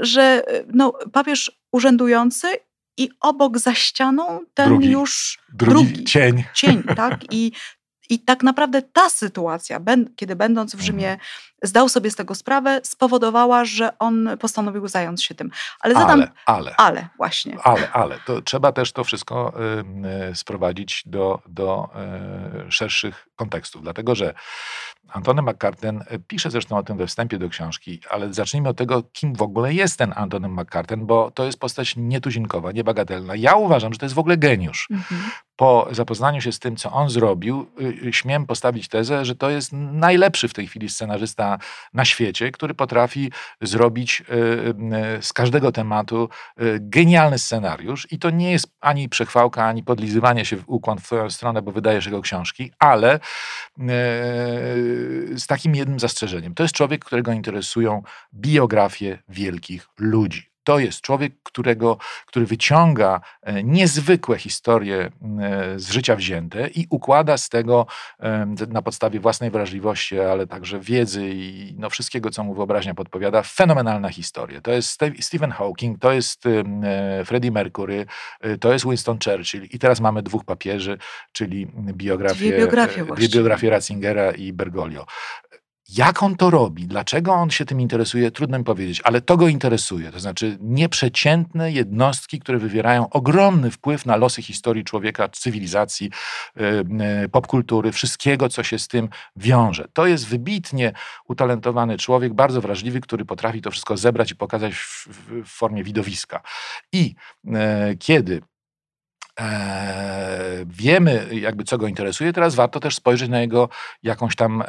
że 0.01 0.43
no, 0.73 0.93
papież 1.13 1.51
urzędujący 1.71 2.47
i 2.97 3.09
obok 3.21 3.57
za 3.57 3.73
ścianą 3.73 4.39
ten 4.53 4.69
Drugi. 4.69 4.91
już 4.91 5.39
drugi, 5.53 5.85
drugi. 5.85 6.03
cień. 6.03 6.43
cień, 6.53 6.83
tak? 6.95 7.33
I, 7.33 7.51
I 8.09 8.19
tak 8.19 8.43
naprawdę 8.43 8.81
ta 8.81 9.09
sytuacja, 9.09 9.79
kiedy 10.15 10.35
będąc 10.35 10.75
w 10.75 10.81
Rzymie 10.81 11.07
Mhm. 11.11 11.19
zdał 11.63 11.89
sobie 11.89 12.11
z 12.11 12.15
tego 12.15 12.35
sprawę, 12.35 12.79
spowodowała, 12.83 13.65
że 13.65 13.97
on 13.99 14.29
postanowił 14.39 14.87
zająć 14.87 15.23
się 15.23 15.35
tym. 15.35 15.51
Ale 15.79 15.93
zadam... 15.93 16.19
Ale, 16.19 16.31
ale, 16.45 16.75
ale 16.75 17.07
właśnie. 17.17 17.57
ale, 17.63 17.91
ale, 17.91 18.19
to 18.25 18.41
trzeba 18.41 18.71
też 18.71 18.91
to 18.91 19.03
wszystko 19.03 19.53
y, 20.27 20.29
y, 20.31 20.35
sprowadzić 20.35 21.03
do, 21.05 21.41
do 21.47 21.89
y, 22.67 22.71
szerszych 22.71 23.27
kontekstów, 23.35 23.81
dlatego 23.81 24.15
że 24.15 24.33
Antony 25.09 25.41
McCarten 25.41 26.03
pisze 26.27 26.51
zresztą 26.51 26.77
o 26.77 26.83
tym 26.83 26.97
we 26.97 27.07
wstępie 27.07 27.39
do 27.39 27.49
książki, 27.49 27.99
ale 28.09 28.33
zacznijmy 28.33 28.69
od 28.69 28.77
tego, 28.77 29.03
kim 29.03 29.35
w 29.35 29.41
ogóle 29.41 29.73
jest 29.73 29.97
ten 29.97 30.13
Antony 30.15 30.49
McCarten, 30.49 31.05
bo 31.05 31.31
to 31.31 31.45
jest 31.45 31.59
postać 31.59 31.95
nietuzinkowa, 31.95 32.71
niebagatelna. 32.71 33.35
Ja 33.35 33.55
uważam, 33.55 33.93
że 33.93 33.99
to 33.99 34.05
jest 34.05 34.15
w 34.15 34.19
ogóle 34.19 34.37
geniusz. 34.37 34.87
Mhm 34.91 35.21
po 35.55 35.87
zapoznaniu 35.91 36.41
się 36.41 36.51
z 36.51 36.59
tym, 36.59 36.75
co 36.75 36.91
on 36.91 37.09
zrobił, 37.09 37.67
y, 37.81 38.07
y, 38.07 38.13
śmiem 38.13 38.45
postawić 38.45 38.87
tezę, 38.87 39.25
że 39.25 39.35
to 39.35 39.49
jest 39.49 39.73
najlepszy 39.73 40.47
w 40.47 40.53
tej 40.53 40.67
chwili 40.67 40.89
scenarzysta 40.89 41.57
na 41.93 42.05
świecie, 42.05 42.51
który 42.51 42.73
potrafi 42.73 43.31
zrobić 43.61 44.23
y, 45.17 45.21
z 45.21 45.33
każdego 45.33 45.71
tematu 45.71 46.29
genialny 46.79 47.39
scenariusz. 47.39 48.07
I 48.11 48.19
to 48.19 48.29
nie 48.29 48.51
jest 48.51 48.67
ani 48.81 49.09
przechwałka, 49.09 49.65
ani 49.65 49.83
podlizywanie 49.83 50.45
się 50.45 50.57
w 50.57 50.63
ukłon 50.67 50.97
w 50.97 51.03
twoją 51.03 51.29
stronę, 51.29 51.61
bo 51.61 51.71
wydajesz 51.71 52.05
jego 52.05 52.21
książki, 52.21 52.71
ale 52.79 53.19
z 55.37 55.47
takim 55.47 55.75
jednym 55.75 55.99
zastrzeżeniem. 55.99 56.53
To 56.53 56.63
jest 56.63 56.75
człowiek, 56.75 57.05
którego 57.05 57.31
interesują 57.31 58.03
biografie 58.33 59.19
wielkich 59.29 59.87
ludzi. 59.99 60.52
To 60.63 60.79
jest 60.79 61.01
człowiek, 61.01 61.33
którego, 61.43 61.97
który 62.25 62.45
wyciąga 62.45 63.21
e, 63.41 63.63
niezwykłe 63.63 64.37
historie 64.37 64.97
e, 65.41 65.79
z 65.79 65.91
życia 65.91 66.15
wzięte 66.15 66.67
i 66.67 66.87
układa 66.89 67.37
z 67.37 67.49
tego 67.49 67.85
na 68.67 68.81
podstawie 68.81 69.19
własnej 69.19 69.51
wrażliwości, 69.51 70.19
ale 70.19 70.47
także 70.47 70.79
wiedzy 70.79 71.29
i 71.33 71.75
no 71.77 71.89
wszystkiego, 71.89 72.29
co 72.29 72.43
mu 72.43 72.53
wyobraźnia 72.53 72.93
podpowiada, 72.93 73.43
fenomenalna 73.43 74.09
historia. 74.09 74.61
To 74.61 74.71
jest 74.71 74.99
Stephen 75.19 75.51
Hawking, 75.51 75.99
to 75.99 76.11
jest 76.11 76.45
e, 76.45 77.25
Freddie 77.25 77.51
Mercury, 77.51 78.05
to 78.59 78.73
jest 78.73 78.85
Winston 78.85 79.17
Churchill 79.25 79.63
i 79.63 79.79
teraz 79.79 80.01
mamy 80.01 80.23
dwóch 80.23 80.45
papieży, 80.45 80.97
czyli 81.31 81.67
biografię, 81.93 82.57
biografie, 82.57 83.05
biografie 83.29 83.69
Ratzingera 83.69 84.31
i 84.31 84.53
Bergoglio. 84.53 85.05
Jak 85.97 86.23
on 86.23 86.35
to 86.35 86.49
robi? 86.49 86.87
Dlaczego 86.87 87.33
on 87.33 87.49
się 87.49 87.65
tym 87.65 87.81
interesuje? 87.81 88.31
Trudno 88.31 88.57
mi 88.57 88.63
powiedzieć, 88.63 89.01
ale 89.03 89.21
to 89.21 89.37
go 89.37 89.47
interesuje. 89.47 90.11
To 90.11 90.19
znaczy 90.19 90.57
nieprzeciętne 90.61 91.71
jednostki, 91.71 92.39
które 92.39 92.57
wywierają 92.57 93.09
ogromny 93.09 93.71
wpływ 93.71 94.05
na 94.05 94.15
losy 94.15 94.41
historii 94.41 94.83
człowieka, 94.83 95.29
cywilizacji, 95.29 96.11
yy, 96.55 97.29
popkultury, 97.29 97.91
wszystkiego, 97.91 98.49
co 98.49 98.63
się 98.63 98.79
z 98.79 98.87
tym 98.87 99.09
wiąże. 99.35 99.87
To 99.93 100.07
jest 100.07 100.27
wybitnie 100.27 100.93
utalentowany 101.27 101.97
człowiek, 101.97 102.33
bardzo 102.33 102.61
wrażliwy, 102.61 103.01
który 103.01 103.25
potrafi 103.25 103.61
to 103.61 103.71
wszystko 103.71 103.97
zebrać 103.97 104.31
i 104.31 104.35
pokazać 104.35 104.73
w, 104.73 105.07
formie 105.45 105.83
widowiska. 105.83 106.41
I 106.91 107.15
yy, 107.43 107.53
kiedy 107.99 108.41
E, 108.43 108.52
wiemy 110.65 111.27
jakby 111.31 111.63
co 111.63 111.77
go 111.77 111.87
interesuje, 111.87 112.33
teraz 112.33 112.55
warto 112.55 112.79
też 112.79 112.95
spojrzeć 112.95 113.29
na 113.29 113.41
jego 113.41 113.69
jakąś 114.03 114.35
tam 114.35 114.61
e, 114.61 114.65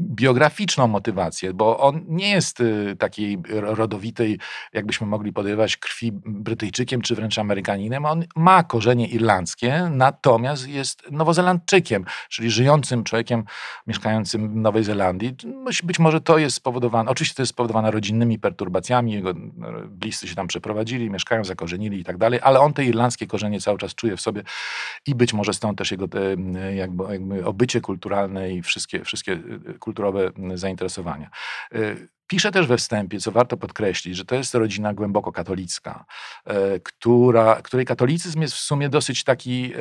biograficzną 0.00 0.86
motywację, 0.86 1.54
bo 1.54 1.78
on 1.78 2.04
nie 2.08 2.30
jest 2.30 2.60
e, 2.60 2.96
takiej 2.96 3.38
rodowitej, 3.48 4.38
jakbyśmy 4.72 5.06
mogli 5.06 5.32
podejrzewać, 5.32 5.76
krwi 5.76 6.12
Brytyjczykiem 6.24 7.00
czy 7.00 7.14
wręcz 7.14 7.38
Amerykaninem. 7.38 8.06
On 8.06 8.24
ma 8.36 8.62
korzenie 8.62 9.08
irlandzkie, 9.08 9.88
natomiast 9.90 10.68
jest 10.68 11.10
Nowozelandczykiem, 11.10 12.04
czyli 12.28 12.50
żyjącym 12.50 13.04
człowiekiem 13.04 13.44
mieszkającym 13.86 14.48
w 14.48 14.56
Nowej 14.56 14.84
Zelandii. 14.84 15.36
Być 15.84 15.98
może 15.98 16.20
to 16.20 16.38
jest 16.38 16.56
spowodowane, 16.56 17.10
oczywiście 17.10 17.36
to 17.36 17.42
jest 17.42 17.50
spowodowane 17.50 17.90
rodzinnymi 17.90 18.38
perturbacjami, 18.38 19.12
jego 19.12 19.34
bliscy 19.88 20.28
się 20.28 20.34
tam 20.34 20.46
przeprowadzili, 20.46 21.10
mieszkają, 21.10 21.44
zakorzenili 21.44 22.00
i 22.00 22.04
tak 22.04 22.16
dalej, 22.16 22.40
ale 22.42 22.60
on 22.60 22.72
te 22.72 22.84
irlandzkie 22.84 23.26
korzenie 23.26 23.60
cały 23.60 23.78
czas 23.78 23.91
czuje 23.94 24.16
w 24.16 24.20
sobie 24.20 24.42
i 25.06 25.14
być 25.14 25.32
może 25.32 25.52
stąd 25.52 25.78
też 25.78 25.90
jego 25.90 26.08
jakby, 26.74 27.04
jakby 27.12 27.44
obycie 27.44 27.80
kulturalne 27.80 28.52
i 28.52 28.62
wszystkie, 28.62 29.04
wszystkie 29.04 29.32
y, 29.32 29.78
kulturowe 29.78 30.30
zainteresowania. 30.54 31.30
Pisze 32.32 32.50
też 32.50 32.66
we 32.66 32.76
wstępie, 32.76 33.20
co 33.20 33.32
warto 33.32 33.56
podkreślić, 33.56 34.16
że 34.16 34.24
to 34.24 34.34
jest 34.34 34.54
rodzina 34.54 34.94
głęboko 34.94 35.32
katolicka, 35.32 36.04
e, 36.44 36.80
która, 36.80 37.56
której 37.62 37.86
katolicyzm 37.86 38.40
jest 38.40 38.54
w 38.54 38.58
sumie 38.58 38.88
dosyć 38.88 39.24
taki 39.24 39.72
e, 39.74 39.78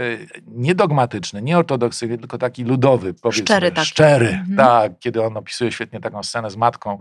niedogmatyczny, 0.47 1.41
nie 1.41 1.57
ortodoksyjny, 1.57 2.17
tylko 2.17 2.37
taki 2.37 2.63
ludowy, 2.63 3.13
powiedzmy. 3.13 3.45
Szczery. 3.45 3.71
Taki. 3.71 3.87
Szczery, 3.87 4.27
mhm. 4.27 4.57
tak. 4.57 4.99
Kiedy 4.99 5.23
on 5.23 5.37
opisuje 5.37 5.71
świetnie 5.71 5.99
taką 5.99 6.23
scenę 6.23 6.49
z 6.49 6.55
matką, 6.55 6.99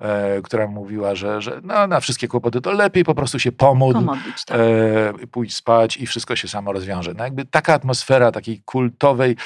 e, 0.00 0.42
która 0.42 0.66
mówiła, 0.66 1.14
że, 1.14 1.42
że 1.42 1.60
no, 1.62 1.86
na 1.86 2.00
wszystkie 2.00 2.28
kłopoty 2.28 2.60
to 2.60 2.72
lepiej 2.72 3.04
po 3.04 3.14
prostu 3.14 3.38
się 3.38 3.52
pomódl, 3.52 3.98
Pomodlić, 3.98 4.44
tak. 4.44 4.58
pójść 5.30 5.56
spać 5.56 5.96
i 5.96 6.06
wszystko 6.06 6.36
się 6.36 6.48
samo 6.48 6.72
rozwiąże. 6.72 7.14
No 7.16 7.24
jakby 7.24 7.44
taka 7.44 7.74
atmosfera 7.74 8.32
takiej 8.32 8.62
kultowej, 8.64 9.36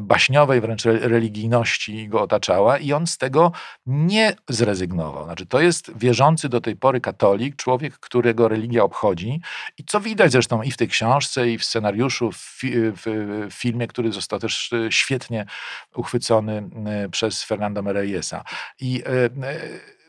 baśniowej 0.00 0.60
wręcz 0.60 0.84
religijności 0.84 2.08
go 2.08 2.22
otaczała 2.22 2.78
i 2.78 2.92
on 2.92 3.06
z 3.06 3.18
tego 3.18 3.52
nie 3.86 4.25
zrezygnował. 4.48 5.24
Znaczy, 5.24 5.46
to 5.46 5.60
jest 5.60 5.98
wierzący 5.98 6.48
do 6.48 6.60
tej 6.60 6.76
pory 6.76 7.00
katolik, 7.00 7.56
człowiek, 7.56 7.98
którego 7.98 8.48
religia 8.48 8.84
obchodzi 8.84 9.40
i 9.78 9.84
co 9.84 10.00
widać 10.00 10.32
zresztą 10.32 10.62
i 10.62 10.70
w 10.70 10.76
tej 10.76 10.88
książce, 10.88 11.50
i 11.50 11.58
w 11.58 11.64
scenariuszu, 11.64 12.32
w, 12.32 12.36
fi 12.36 12.72
w 12.76 13.46
filmie, 13.50 13.86
który 13.86 14.12
został 14.12 14.38
też 14.38 14.72
e, 14.72 14.92
świetnie 14.92 15.46
uchwycony 15.94 16.70
e, 16.86 17.08
przez 17.08 17.42
Fernando 17.42 17.82
Mereyesa. 17.82 18.44
I 18.80 19.02
e, 19.06 19.30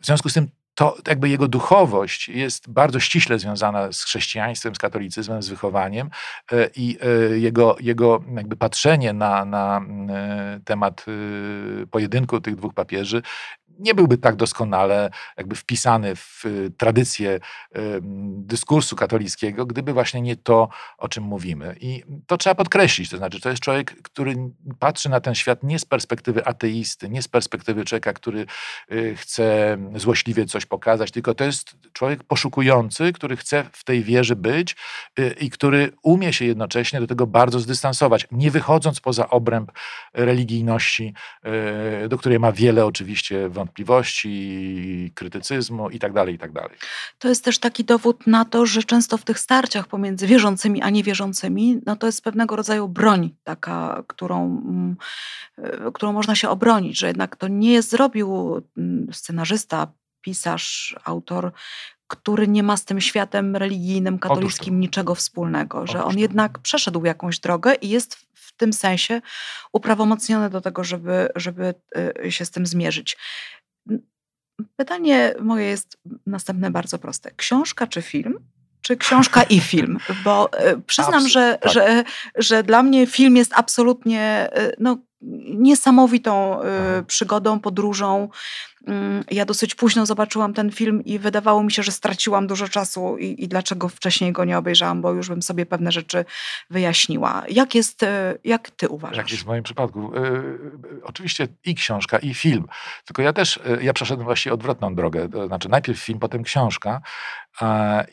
w 0.01 0.05
związku 0.05 0.29
z 0.29 0.33
tym 0.33 0.47
to 0.75 0.97
jakby 1.07 1.29
jego 1.29 1.47
duchowość 1.47 2.29
jest 2.29 2.69
bardzo 2.69 3.00
ściśle 3.00 3.39
związana 3.39 3.91
z 3.91 4.03
chrześcijaństwem, 4.03 4.75
z 4.75 4.77
katolicyzmem, 4.77 5.41
z 5.41 5.50
wychowaniem 5.50 6.09
i 6.75 6.97
jego, 7.36 7.75
jego 7.79 8.24
jakby 8.36 8.55
patrzenie 8.55 9.13
na, 9.13 9.45
na 9.45 9.81
temat 10.65 11.05
pojedynku 11.91 12.41
tych 12.41 12.55
dwóch 12.55 12.74
papieży 12.74 13.21
nie 13.79 13.96
byłby 13.96 14.17
tak 14.17 14.36
doskonale 14.36 15.10
jakby 15.38 15.55
wpisany 15.55 16.15
w 16.15 16.46
y, 16.46 16.72
tradycję 16.77 17.39
dyskursu 18.38 18.96
katolickiego, 18.96 19.65
gdyby 19.65 19.93
właśnie 19.93 20.22
nie 20.22 20.36
to, 20.36 20.69
o 20.98 21.07
czym 21.10 21.24
mówimy. 21.24 21.75
I 21.79 22.03
to 22.27 22.38
trzeba 22.38 22.55
podkreślić, 22.55 23.10
to 23.10 23.17
znaczy 23.17 23.41
to 23.41 23.50
jest 23.50 23.62
człowiek, 23.62 24.01
który 24.01 24.36
patrzy 24.79 25.10
na 25.10 25.19
ten 25.19 25.36
świat 25.36 25.63
nie 25.63 25.79
z 25.79 25.86
perspektywy 25.86 26.46
ateisty, 26.46 27.10
nie 27.10 27.22
z 27.22 27.27
perspektywy 27.27 27.86
człowieka, 27.86 28.13
który 28.13 28.46
y, 28.91 29.15
chce 29.15 29.77
złośliwie 29.96 30.46
coś 30.46 30.65
pokazać, 30.65 31.12
tylko 31.12 31.34
to 31.34 31.43
jest 31.43 31.75
człowiek 31.93 32.24
poszukujący, 32.24 33.13
który 33.13 33.38
chce 33.38 33.65
w 33.72 33.84
tej 33.84 34.03
wierze 34.03 34.36
być 34.36 34.75
y, 35.19 35.36
i 35.39 35.50
który 35.50 35.91
umie 36.03 36.34
się 36.34 36.46
jednocześnie 36.46 37.00
do 37.00 37.07
tego 37.07 37.27
bardzo 37.27 37.60
zdystansować, 37.60 38.27
nie 38.31 38.51
wychodząc 38.51 39.00
poza 39.00 39.29
obręb 39.29 39.72
religijności, 40.13 41.13
do 42.10 42.17
której 42.17 42.39
ma 42.39 42.51
wiele 42.51 42.86
oczywiście 42.86 43.50
wątpliwości 43.50 43.66
wątpliwości, 43.67 45.12
krytycyzmu 45.15 45.89
itd., 45.89 46.13
tak 46.13 46.29
itd. 46.29 46.62
Tak 46.62 46.71
to 47.19 47.27
jest 47.29 47.43
też 47.43 47.59
taki 47.59 47.83
dowód 47.83 48.27
na 48.27 48.45
to, 48.45 48.65
że 48.65 48.83
często 48.83 49.17
w 49.17 49.24
tych 49.24 49.39
starciach 49.39 49.88
pomiędzy 49.88 50.27
wierzącymi 50.27 50.81
a 50.81 50.89
niewierzącymi, 50.89 51.81
no 51.86 51.95
to 51.95 52.05
jest 52.05 52.24
pewnego 52.24 52.55
rodzaju 52.55 52.88
broń 52.88 53.36
taka, 53.43 54.03
którą, 54.07 54.45
mm, 54.45 54.95
e, 55.57 55.91
którą 55.91 56.13
można 56.13 56.36
się 56.36 56.50
obronić, 56.50 57.00
że 57.00 57.07
jednak 57.07 57.36
to 57.36 57.47
nie 57.47 57.81
zrobił 57.81 58.62
mm, 58.77 59.07
scenarzysta, 59.13 59.88
pisarz, 60.21 60.95
autor, 61.03 61.51
który 62.07 62.47
nie 62.47 62.63
ma 62.63 62.77
z 62.77 62.86
tym 62.86 63.01
światem 63.01 63.55
religijnym, 63.55 64.19
katolickim 64.19 64.79
niczego 64.79 65.15
wspólnego, 65.15 65.88
że 65.88 66.03
on 66.03 66.17
jednak 66.17 66.59
przeszedł 66.59 67.05
jakąś 67.05 67.39
drogę 67.39 67.75
i 67.75 67.89
jest 67.89 68.26
w 68.57 68.59
tym 68.59 68.73
sensie 68.73 69.21
uprawomocniony 69.73 70.49
do 70.49 70.61
tego, 70.61 70.83
żeby, 70.83 71.29
żeby 71.35 71.73
e, 72.25 72.31
się 72.31 72.45
z 72.45 72.51
tym 72.51 72.65
zmierzyć. 72.65 73.17
Pytanie 74.75 75.33
moje 75.39 75.65
jest 75.65 75.97
następne 76.25 76.71
bardzo 76.71 76.99
proste. 76.99 77.31
Książka 77.31 77.87
czy 77.87 78.01
film? 78.01 78.39
Czy 78.81 78.97
książka 78.97 79.43
i 79.43 79.59
film? 79.59 79.97
Bo 80.23 80.53
e, 80.53 80.77
przyznam, 80.77 81.27
że, 81.27 81.57
tak. 81.61 81.71
że, 81.71 82.03
że 82.35 82.63
dla 82.63 82.83
mnie 82.83 83.07
film 83.07 83.37
jest 83.37 83.51
absolutnie 83.55 84.49
e, 84.51 84.71
no, 84.79 84.97
niesamowitą 85.21 86.62
y, 87.00 87.03
przygodą, 87.03 87.59
podróżą. 87.59 88.29
Mm, 88.88 89.24
ja 89.31 89.45
dosyć 89.45 89.75
późno 89.75 90.05
zobaczyłam 90.05 90.53
ten 90.53 90.71
film 90.71 91.05
i 91.05 91.19
wydawało 91.19 91.63
mi 91.63 91.71
się, 91.71 91.83
że 91.83 91.91
straciłam 91.91 92.47
dużo 92.47 92.67
czasu 92.67 93.17
i, 93.17 93.43
i, 93.43 93.47
dlaczego 93.47 93.89
wcześniej 93.89 94.31
go 94.31 94.45
nie 94.45 94.57
obejrzałam, 94.57 95.01
bo 95.01 95.13
już 95.13 95.29
bym 95.29 95.41
sobie 95.41 95.65
pewne 95.65 95.91
rzeczy 95.91 96.25
wyjaśniła. 96.69 97.43
Jak 97.50 97.75
jest, 97.75 98.03
y, 98.03 98.07
jak 98.43 98.71
ty 98.71 98.89
uważasz? 98.89 99.17
Jak 99.17 99.31
jest 99.31 99.43
w 99.43 99.47
moim 99.47 99.63
przypadku? 99.63 100.15
Y, 100.15 101.03
oczywiście 101.03 101.47
i 101.65 101.75
książka, 101.75 102.17
i 102.17 102.33
film. 102.33 102.65
Tylko 103.05 103.21
ja 103.21 103.33
też, 103.33 103.59
ja 103.81 103.93
przeszedłem 103.93 104.25
właśnie 104.25 104.53
odwrotną 104.53 104.95
drogę. 104.95 105.29
To 105.29 105.47
znaczy 105.47 105.69
najpierw 105.69 106.00
film, 106.00 106.19
potem 106.19 106.43
książka. 106.43 107.01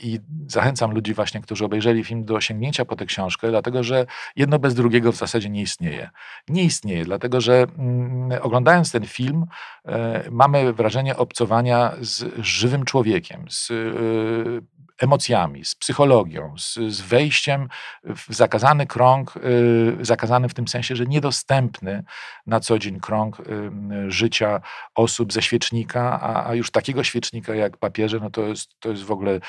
I 0.01 0.21
zachęcam 0.49 0.95
ludzi 0.95 1.15
właśnie, 1.15 1.41
którzy 1.41 1.65
obejrzeli 1.65 2.05
film 2.05 2.25
do 2.25 2.41
sięgnięcia 2.41 2.85
po 2.85 2.97
tę 2.97 3.07
książkę, 3.07 3.51
dlatego 3.51 3.83
że 3.83 4.07
jedno 4.37 4.59
bez 4.59 4.75
drugiego 4.75 5.13
w 5.13 5.17
zasadzie 5.17 5.51
nie 5.51 5.63
istnieje. 5.63 6.11
Nie 6.49 6.65
istnieje, 6.65 7.04
dlatego 7.05 7.41
że 7.41 7.67
mm, 7.79 8.43
oglądając 8.43 8.93
ten 8.93 9.07
film 9.07 9.47
e, 9.85 10.25
mamy 10.31 10.73
wrażenie 10.73 11.17
obcowania 11.17 11.93
z 12.01 12.25
żywym 12.39 12.85
człowiekiem, 12.85 13.45
z 13.51 13.71
e, 13.71 13.75
emocjami, 14.99 15.65
z 15.65 15.75
psychologią, 15.75 16.55
z, 16.59 16.75
z 16.75 17.01
wejściem 17.01 17.69
w 18.05 18.35
zakazany 18.35 18.87
krąg, 18.87 19.37
y, 19.37 19.97
zakazany 20.01 20.49
w 20.49 20.55
tym 20.55 20.69
sensie, 20.69 20.97
że 20.97 21.07
niedostępny 21.07 22.05
na 22.47 22.61
co 22.61 22.79
dzień 22.79 23.01
krąg 23.01 23.41
y, 23.41 23.45
życia 24.11 24.61
osób 24.95 25.33
ze 25.33 25.43
świecznika, 25.43 26.21
a, 26.21 26.49
a 26.49 26.55
już 26.55 26.71
takiego 26.71 27.05
świecznika 27.05 27.55
jak 27.55 27.77
papieże, 27.77 28.19
no 28.21 28.31
to 28.31 28.43
jest, 28.43 28.81
to 28.81 28.91
jest 28.91 29.03
w 29.03 29.11
ogóle 29.11 29.41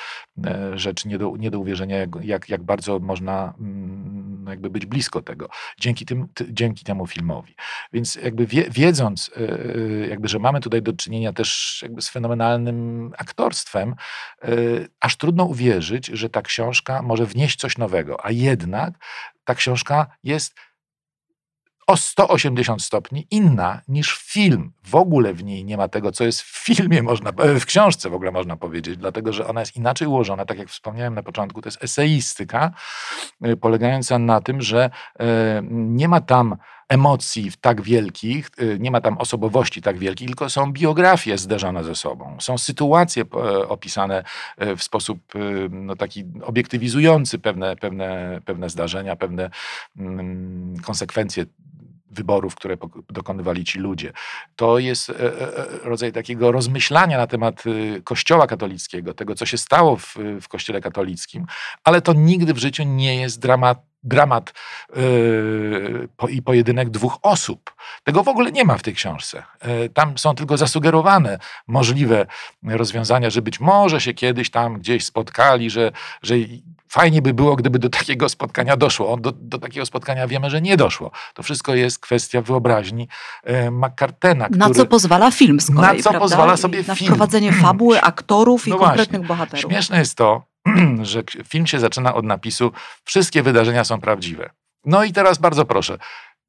e, 0.46 0.78
rzecz 0.78 1.04
nie 1.04 1.18
do, 1.18 1.32
nie 1.38 1.50
do 1.50 1.58
uwierzenia, 1.58 1.96
jak, 1.96 2.08
jak, 2.22 2.48
jak 2.48 2.62
bardzo 2.62 2.98
można 2.98 3.54
mm, 3.60 4.46
jakby 4.48 4.70
być 4.70 4.86
blisko 4.86 5.22
tego, 5.22 5.48
dzięki, 5.80 6.06
tym, 6.06 6.28
dzięki 6.48 6.84
temu 6.84 7.06
filmowi. 7.06 7.54
Więc 7.92 8.14
jakby 8.14 8.46
wie, 8.46 8.70
wiedząc, 8.70 9.30
e, 9.36 10.08
jakby, 10.08 10.28
że 10.28 10.38
mamy 10.38 10.60
tutaj 10.60 10.82
do 10.82 10.92
czynienia 10.92 11.32
też 11.32 11.78
jakby 11.82 12.02
z 12.02 12.08
fenomenalnym 12.08 13.12
aktorstwem, 13.18 13.94
e, 14.42 14.48
aż 15.00 15.16
trudno 15.16 15.35
uwierzyć, 15.44 16.06
że 16.06 16.30
ta 16.30 16.42
książka 16.42 17.02
może 17.02 17.26
wnieść 17.26 17.60
coś 17.60 17.78
nowego, 17.78 18.26
a 18.26 18.30
jednak 18.30 18.94
ta 19.44 19.54
książka 19.54 20.06
jest 20.24 20.54
o 21.86 21.96
180 21.96 22.82
stopni 22.82 23.26
inna 23.30 23.82
niż 23.88 24.16
film. 24.16 24.72
W 24.84 24.94
ogóle 24.94 25.34
w 25.34 25.44
niej 25.44 25.64
nie 25.64 25.76
ma 25.76 25.88
tego, 25.88 26.12
co 26.12 26.24
jest 26.24 26.40
w 26.40 26.64
filmie, 26.64 27.02
można, 27.02 27.30
e, 27.30 27.60
w 27.60 27.66
książce 27.66 28.10
w 28.10 28.14
ogóle 28.14 28.30
można 28.30 28.56
powiedzieć, 28.56 28.96
dlatego 28.96 29.32
że 29.32 29.46
ona 29.46 29.60
jest 29.60 29.76
inaczej 29.76 30.08
ułożona. 30.08 30.44
Tak 30.44 30.58
jak 30.58 30.68
wspomniałem 30.68 31.14
na 31.14 31.22
początku, 31.22 31.62
to 31.62 31.68
jest 31.68 31.84
eseistyka, 31.84 32.70
e, 33.42 33.56
polegająca 33.56 34.18
na 34.18 34.40
tym, 34.40 34.62
że 34.62 34.90
e, 35.20 35.62
nie 35.70 36.08
ma 36.08 36.20
tam 36.20 36.56
emocji 36.88 37.52
tak 37.60 37.82
wielkich, 37.82 38.50
nie 38.78 38.90
ma 38.90 39.00
tam 39.00 39.18
osobowości 39.18 39.82
tak 39.82 39.98
wielkich, 39.98 40.26
tylko 40.26 40.50
są 40.50 40.72
biografie 40.72 41.38
zderzone 41.38 41.84
ze 41.84 41.94
sobą. 41.94 42.36
Są 42.40 42.58
sytuacje 42.58 43.24
opisane 43.68 44.24
w 44.76 44.82
sposób 44.82 45.18
no, 45.70 45.96
taki 45.96 46.24
obiektywizujący 46.42 47.38
pewne, 47.38 47.76
pewne, 47.76 48.40
pewne 48.44 48.70
zdarzenia, 48.70 49.16
pewne 49.16 49.50
mm, 49.96 50.76
konsekwencje 50.82 51.46
wyborów, 52.16 52.54
które 52.54 52.76
dokonywali 53.10 53.64
ci 53.64 53.78
ludzie. 53.78 54.12
To 54.56 54.78
jest 54.78 55.10
e, 55.10 55.14
e, 55.14 55.58
e, 55.58 55.66
rodzaj 55.82 56.12
takiego 56.12 56.52
rozmyślania 56.52 57.18
na 57.18 57.26
temat 57.26 57.66
y, 57.66 58.02
Kościoła 58.04 58.46
katolickiego, 58.46 59.14
tego, 59.14 59.34
co 59.34 59.46
się 59.46 59.58
stało 59.58 59.96
w, 59.96 60.14
w 60.40 60.48
Kościele 60.48 60.80
katolickim, 60.80 61.46
ale 61.84 62.02
to 62.02 62.12
nigdy 62.12 62.54
w 62.54 62.58
życiu 62.58 62.82
nie 62.84 63.20
jest 63.20 63.40
dramat 63.40 63.78
dramat 64.06 64.52
yy, 64.96 66.08
po, 66.16 66.28
i 66.28 66.42
pojedynek 66.42 66.90
dwóch 66.90 67.18
osób. 67.22 67.74
Tego 68.04 68.22
w 68.22 68.28
ogóle 68.28 68.52
nie 68.52 68.64
ma 68.64 68.78
w 68.78 68.82
tej 68.82 68.94
książce. 68.94 69.42
Yy, 69.64 69.88
tam 69.88 70.18
są 70.18 70.34
tylko 70.34 70.56
zasugerowane 70.56 71.38
możliwe 71.66 72.26
rozwiązania, 72.62 73.30
że 73.30 73.42
być 73.42 73.60
może 73.60 74.00
się 74.00 74.14
kiedyś 74.14 74.50
tam 74.50 74.78
gdzieś 74.78 75.04
spotkali, 75.04 75.70
że, 75.70 75.92
że 76.22 76.34
fajnie 76.88 77.22
by 77.22 77.34
było, 77.34 77.56
gdyby 77.56 77.78
do 77.78 77.88
takiego 77.88 78.28
spotkania 78.28 78.76
doszło. 78.76 79.16
Do, 79.16 79.32
do 79.32 79.58
takiego 79.58 79.86
spotkania 79.86 80.26
wiemy, 80.26 80.50
że 80.50 80.62
nie 80.62 80.76
doszło. 80.76 81.10
To 81.34 81.42
wszystko 81.42 81.74
jest 81.74 81.98
kwestia 81.98 82.42
wyobraźni 82.42 83.08
yy, 83.46 83.70
McCartena. 83.70 84.48
na 84.50 84.70
co 84.70 84.86
pozwala 84.86 85.30
film 85.30 85.60
z 85.60 85.74
kolei, 85.74 85.96
Na 85.96 86.02
co 86.02 86.10
prawda? 86.10 86.20
pozwala 86.20 86.56
sobie 86.56 86.78
na 86.78 86.94
film. 86.94 87.10
Na 87.10 87.14
wprowadzenie 87.16 87.52
fabuły, 87.52 88.00
aktorów 88.12 88.66
no 88.66 88.76
i 88.76 88.78
konkretnych 88.78 89.20
właśnie. 89.20 89.28
bohaterów. 89.28 89.70
Śmieszne 89.72 89.98
jest 89.98 90.14
to, 90.14 90.42
że 91.02 91.22
film 91.48 91.66
się 91.66 91.80
zaczyna 91.80 92.14
od 92.14 92.24
napisu 92.24 92.72
wszystkie 93.04 93.42
wydarzenia 93.42 93.84
są 93.84 94.00
prawdziwe. 94.00 94.50
No 94.84 95.04
i 95.04 95.12
teraz 95.12 95.38
bardzo 95.38 95.64
proszę, 95.64 95.98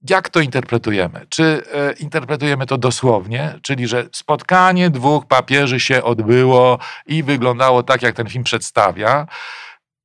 jak 0.09 0.29
to 0.29 0.39
interpretujemy? 0.39 1.25
Czy 1.29 1.63
e, 1.73 1.91
interpretujemy 1.93 2.65
to 2.65 2.77
dosłownie, 2.77 3.59
czyli 3.61 3.87
że 3.87 4.09
spotkanie 4.11 4.89
dwóch 4.89 5.25
papieży 5.25 5.79
się 5.79 6.03
odbyło 6.03 6.79
i 7.05 7.23
wyglądało 7.23 7.83
tak, 7.83 8.01
jak 8.01 8.15
ten 8.15 8.29
film 8.29 8.43
przedstawia, 8.43 9.27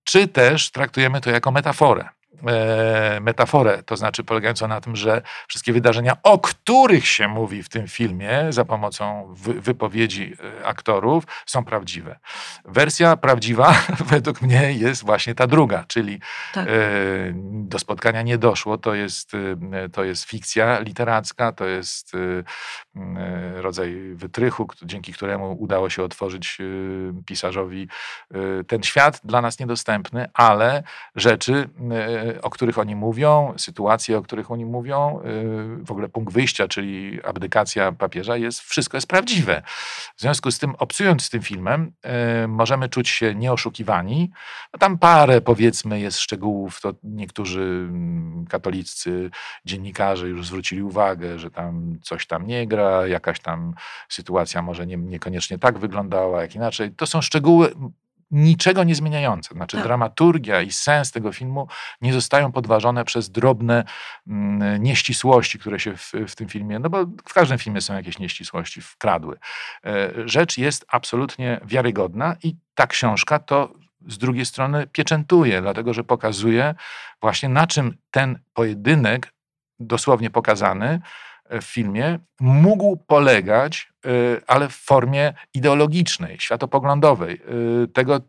czy 0.04 0.28
też 0.28 0.71
traktujemy 0.71 1.21
to 1.21 1.31
jako 1.31 1.50
metaforę? 1.50 2.09
E, 2.46 3.20
metaforę, 3.20 3.82
to 3.82 3.96
znaczy 3.96 4.25
polegającą 4.25 4.68
na 4.68 4.80
tym, 4.80 4.96
że 4.96 5.22
wszystkie 5.49 5.72
wydarzenia, 5.72 6.16
o 6.22 6.38
których 6.38 7.06
się 7.06 7.28
mówi 7.28 7.62
w 7.62 7.68
tym 7.68 7.88
filmie 7.88 8.46
za 8.50 8.64
pomocą 8.64 9.34
wypowiedzi 9.37 10.34
e, 10.61 10.66
aktorów, 10.66 11.25
są 11.46 11.64
prawdziwe. 11.64 12.18
Wersja 12.64 13.16
prawdziwa 13.16 13.75
według 14.12 14.42
mnie 14.42 14.72
jest 14.72 15.06
właśnie 15.06 15.34
ta 15.34 15.46
druga, 15.46 15.84
czyli 15.88 16.20
tak. 16.54 16.68
E, 16.68 16.72
do 17.52 17.78
spotkania 17.78 18.22
nie 18.22 18.38
doszło, 18.38 18.78
to 18.78 18.94
jest, 18.94 19.32
to 19.93 20.04
jest 20.04 20.25
fikcja 20.25 20.80
literacka, 20.80 21.52
to 21.52 21.67
jest 21.67 22.12
rodzaj 23.54 24.14
wytrychu, 24.14 24.69
dzięki 24.82 25.12
któremu 25.12 25.52
udało 25.52 25.90
się 25.90 26.02
otworzyć 26.02 26.58
pisarzowi 27.26 27.88
ten 28.67 28.82
świat 28.82 29.21
dla 29.25 29.40
nas 29.40 29.58
niedostępny, 29.58 30.26
ale 30.34 30.82
rzeczy 31.17 31.69
o 32.42 32.50
których 32.50 32.78
oni 32.78 32.97
mówią, 32.97 33.54
sytuacje, 33.56 34.18
o 34.18 34.23
których 34.23 34.50
oni 34.50 34.64
mówią, 34.64 35.21
y, 35.80 35.84
w 35.84 35.90
ogóle 35.90 36.08
punkt 36.08 36.32
wyjścia, 36.32 36.68
czyli 36.68 37.21
abdykacja 37.25 37.92
papieża, 37.92 38.36
jest, 38.36 38.60
wszystko 38.60 38.97
jest 38.97 39.06
prawdziwe. 39.06 39.62
W 40.16 40.21
związku 40.21 40.50
z 40.50 40.58
tym, 40.58 40.75
obcując 40.78 41.25
z 41.25 41.30
tym 41.30 41.42
filmem, 41.42 41.92
y, 42.45 42.49
możemy 42.49 42.88
czuć 42.88 43.08
się 43.08 43.34
nieoszukiwani. 43.34 44.30
No 44.73 44.78
tam 44.78 44.99
parę, 44.99 45.40
powiedzmy, 45.40 46.00
jest 46.00 46.18
szczegółów, 46.18 46.80
to 46.80 46.95
niektórzy 47.02 47.60
mm, 47.60 48.47
katolicy 48.49 49.30
dziennikarze 49.64 50.28
już 50.28 50.47
zwrócili 50.47 50.82
uwagę, 50.82 51.38
że 51.38 51.50
tam 51.50 51.99
coś 52.02 52.26
tam 52.26 52.47
nie 52.47 52.66
gra, 52.66 53.06
jakaś 53.06 53.40
tam 53.40 53.75
sytuacja 54.08 54.62
może 54.62 54.86
nie, 54.86 54.97
niekoniecznie 54.97 55.58
tak 55.58 55.78
wyglądała, 55.78 56.42
jak 56.42 56.54
inaczej. 56.54 56.90
To 56.90 57.06
są 57.06 57.23
szczegóły 57.23 57.73
niczego 58.32 58.84
nie 58.84 58.95
zmieniające. 58.95 59.54
Znaczy 59.54 59.76
tak. 59.76 59.86
dramaturgia 59.86 60.62
i 60.62 60.73
sens 60.73 61.12
tego 61.12 61.32
filmu 61.32 61.68
nie 62.00 62.12
zostają 62.12 62.52
podważone 62.52 63.04
przez 63.04 63.30
drobne 63.30 63.84
mm, 64.26 64.82
nieścisłości, 64.82 65.58
które 65.58 65.80
się 65.80 65.97
w, 65.97 66.12
w, 66.28 66.34
tym 66.34 66.49
filmie, 66.49 66.78
no 66.78 66.90
bo 66.90 67.06
w 67.06 67.34
każdym 67.34 67.58
filmie 67.58 67.80
są 67.80 67.95
jakieś 67.95 68.18
nieścisłości, 68.18 68.80
wkradły. 68.80 69.38
E, 69.84 70.10
rzecz 70.25 70.58
jest 70.58 70.84
absolutnie 70.88 71.60
wiarygodna 71.64 72.36
i 72.42 72.56
ta 72.75 72.86
książka 72.86 73.38
to 73.38 73.75
z 74.08 74.18
drugiej 74.18 74.47
strony 74.47 74.86
pieczętuje, 74.86 75.62
dlatego 75.62 75.95
że 75.95 76.04
pokazuje 76.04 76.75
właśnie 77.21 77.49
na 77.49 77.66
czym 77.66 77.97
ten 78.10 78.38
pojedynek, 78.54 79.32
dosłownie 79.80 80.30
pokazany, 80.30 81.00
w 81.60 81.65
filmie 81.65 82.19
mógł 82.41 82.97
polegać, 82.97 83.93
y, 84.06 84.41
ale 84.47 84.69
w 84.69 84.75
formie 84.75 85.34
ideologicznej, 85.54 86.41
światopoglądowej. 86.41 87.41
Y, 87.84 87.88
tego, 87.88 88.21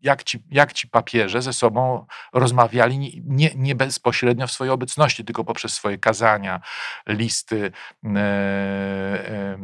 jak 0.00 0.22
ci, 0.22 0.42
jak 0.50 0.72
ci 0.72 0.88
papieże 0.88 1.42
ze 1.42 1.52
sobą 1.52 2.06
rozmawiali 2.32 3.22
nie, 3.26 3.50
nie 3.56 3.74
bezpośrednio 3.74 4.46
w 4.46 4.52
swojej 4.52 4.72
obecności, 4.72 5.24
tylko 5.24 5.44
poprzez 5.44 5.72
swoje 5.72 5.98
kazania, 5.98 6.60
listy, 7.06 7.72
e, 8.16 9.58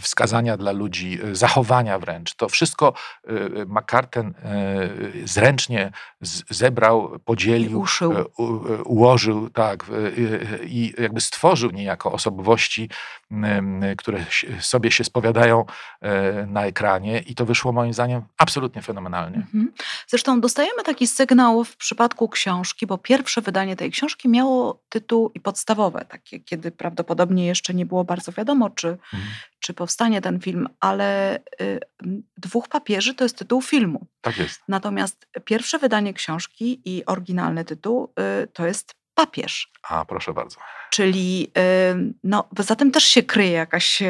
wskazania 0.00 0.56
dla 0.56 0.72
ludzi, 0.72 1.18
e, 1.24 1.34
zachowania 1.34 1.98
wręcz. 1.98 2.34
To 2.34 2.48
wszystko 2.48 2.92
e, 3.24 3.32
McCarten 3.66 4.34
e, 4.42 4.88
zręcznie 5.24 5.90
zebrał, 6.50 7.18
podzielił, 7.24 7.84
ułożył, 8.84 9.50
tak, 9.50 9.84
i 10.64 10.94
jakby 10.98 11.20
stworzył 11.20 11.70
niejako 11.70 12.12
osobowości, 12.12 12.90
które 13.98 14.24
sobie 14.60 14.90
się 14.90 15.04
spowiadają 15.04 15.64
na 16.46 16.66
ekranie 16.66 17.18
i 17.18 17.34
to 17.34 17.46
wyszło 17.46 17.72
moim 17.72 17.92
zdaniem 17.92 18.22
absolutnie 18.38 18.82
fenomenalnie. 18.82 19.36
Mhm. 19.36 19.72
Zresztą 20.06 20.40
dostajemy 20.40 20.82
taki 20.82 21.06
sygnał 21.06 21.64
w 21.64 21.76
przypadku 21.76 22.28
książki, 22.28 22.86
bo 22.86 22.98
pierwsze 22.98 23.40
wydanie 23.42 23.76
tej 23.76 23.90
książki 23.90 24.28
miało 24.28 24.82
tytuł 24.88 25.30
i 25.34 25.40
podstawowe, 25.40 26.04
takie, 26.08 26.40
kiedy 26.40 26.70
prawdopodobnie 26.70 27.46
jeszcze 27.46 27.74
nie 27.74 27.86
było 27.86 28.04
bardzo 28.04 28.32
wiadomo, 28.32 28.70
czy, 28.70 28.88
mhm 28.88 29.24
czy 29.64 29.74
powstanie 29.74 30.20
ten 30.20 30.40
film, 30.40 30.68
ale 30.80 31.38
y, 31.60 31.80
Dwóch 32.36 32.68
papieży 32.68 33.14
to 33.14 33.24
jest 33.24 33.38
tytuł 33.38 33.62
filmu. 33.62 34.06
Tak 34.20 34.38
jest. 34.38 34.60
Natomiast 34.68 35.26
pierwsze 35.44 35.78
wydanie 35.78 36.14
książki 36.14 36.80
i 36.84 37.04
oryginalny 37.06 37.64
tytuł 37.64 38.12
y, 38.42 38.46
to 38.46 38.66
jest 38.66 38.94
Papież. 39.16 39.72
A, 39.88 40.04
proszę 40.04 40.32
bardzo. 40.32 40.56
Czyli 40.90 41.50
y, 41.58 42.14
no, 42.24 42.48
za 42.58 42.76
tym 42.76 42.90
też 42.90 43.04
się 43.04 43.22
kryje 43.22 43.52
jakaś, 43.52 44.02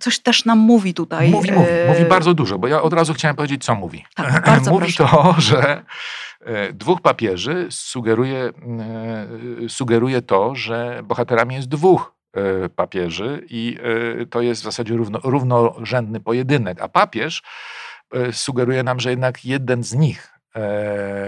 coś 0.00 0.18
też 0.18 0.44
nam 0.44 0.58
mówi 0.58 0.94
tutaj. 0.94 1.30
Mówi, 1.30 1.52
mówi, 1.52 1.70
mówi 1.88 2.04
bardzo 2.04 2.34
dużo, 2.34 2.58
bo 2.58 2.68
ja 2.68 2.82
od 2.82 2.92
razu 2.92 3.14
chciałem 3.14 3.36
powiedzieć, 3.36 3.64
co 3.64 3.74
mówi. 3.74 4.04
Tak, 4.14 4.44
bardzo 4.46 4.70
mówi 4.70 4.92
proszę. 4.96 5.16
to, 5.16 5.34
że 5.40 5.84
dwóch 6.72 7.00
papieży 7.00 7.66
sugeruje, 7.70 8.50
sugeruje 9.68 10.22
to, 10.22 10.54
że 10.54 11.00
bohaterami 11.04 11.54
jest 11.54 11.68
dwóch 11.68 12.15
E, 12.15 12.15
papieży 12.76 13.46
i 13.50 13.78
e, 14.22 14.26
to 14.26 14.40
jest 14.40 14.60
w 14.60 14.64
zasadzie 14.64 14.94
równo, 14.94 15.18
równorzędny 15.24 16.20
pojedynek. 16.20 16.82
A 16.82 16.88
papież 16.88 17.42
e, 18.12 18.32
sugeruje 18.32 18.82
nam, 18.82 19.00
że 19.00 19.10
jednak 19.10 19.44
jeden 19.44 19.84
z 19.84 19.94
nich 19.94 20.32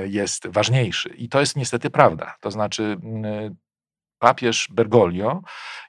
jest 0.05 0.47
ważniejszy. 0.47 1.09
I 1.09 1.29
to 1.29 1.41
jest 1.41 1.57
niestety 1.57 1.91
prawda. 1.91 2.35
To 2.41 2.51
znaczy, 2.51 2.97
papież 4.19 4.69
Bergoglio 4.71 5.43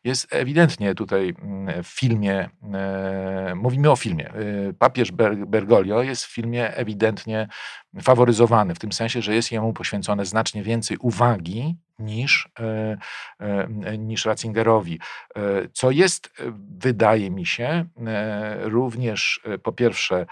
jest 0.03 0.27
ewidentnie 0.33 0.95
tutaj 0.95 1.35
mm, 1.41 1.83
w 1.83 1.87
filmie, 1.87 2.49
e, 2.73 3.53
mówimy 3.55 3.91
o 3.91 3.95
filmie, 3.95 4.29
e, 4.29 4.33
papież 4.79 5.11
Bergoglio 5.47 6.03
jest 6.03 6.25
w 6.25 6.33
filmie 6.33 6.75
ewidentnie 6.75 7.47
faworyzowany, 8.01 8.75
w 8.75 8.79
tym 8.79 8.91
sensie, 8.91 9.21
że 9.21 9.35
jest 9.35 9.51
jemu 9.51 9.73
poświęcone 9.73 10.25
znacznie 10.25 10.63
więcej 10.63 10.97
uwagi 10.97 11.77
niż, 11.99 12.49
e, 12.59 13.97
niż 13.97 14.25
Ratzingerowi, 14.25 14.99
co 15.73 15.91
jest, 15.91 16.33
wydaje 16.77 17.31
mi 17.31 17.45
się, 17.45 17.85
również 18.59 19.41
po 19.63 19.71
pierwsze 19.71 20.25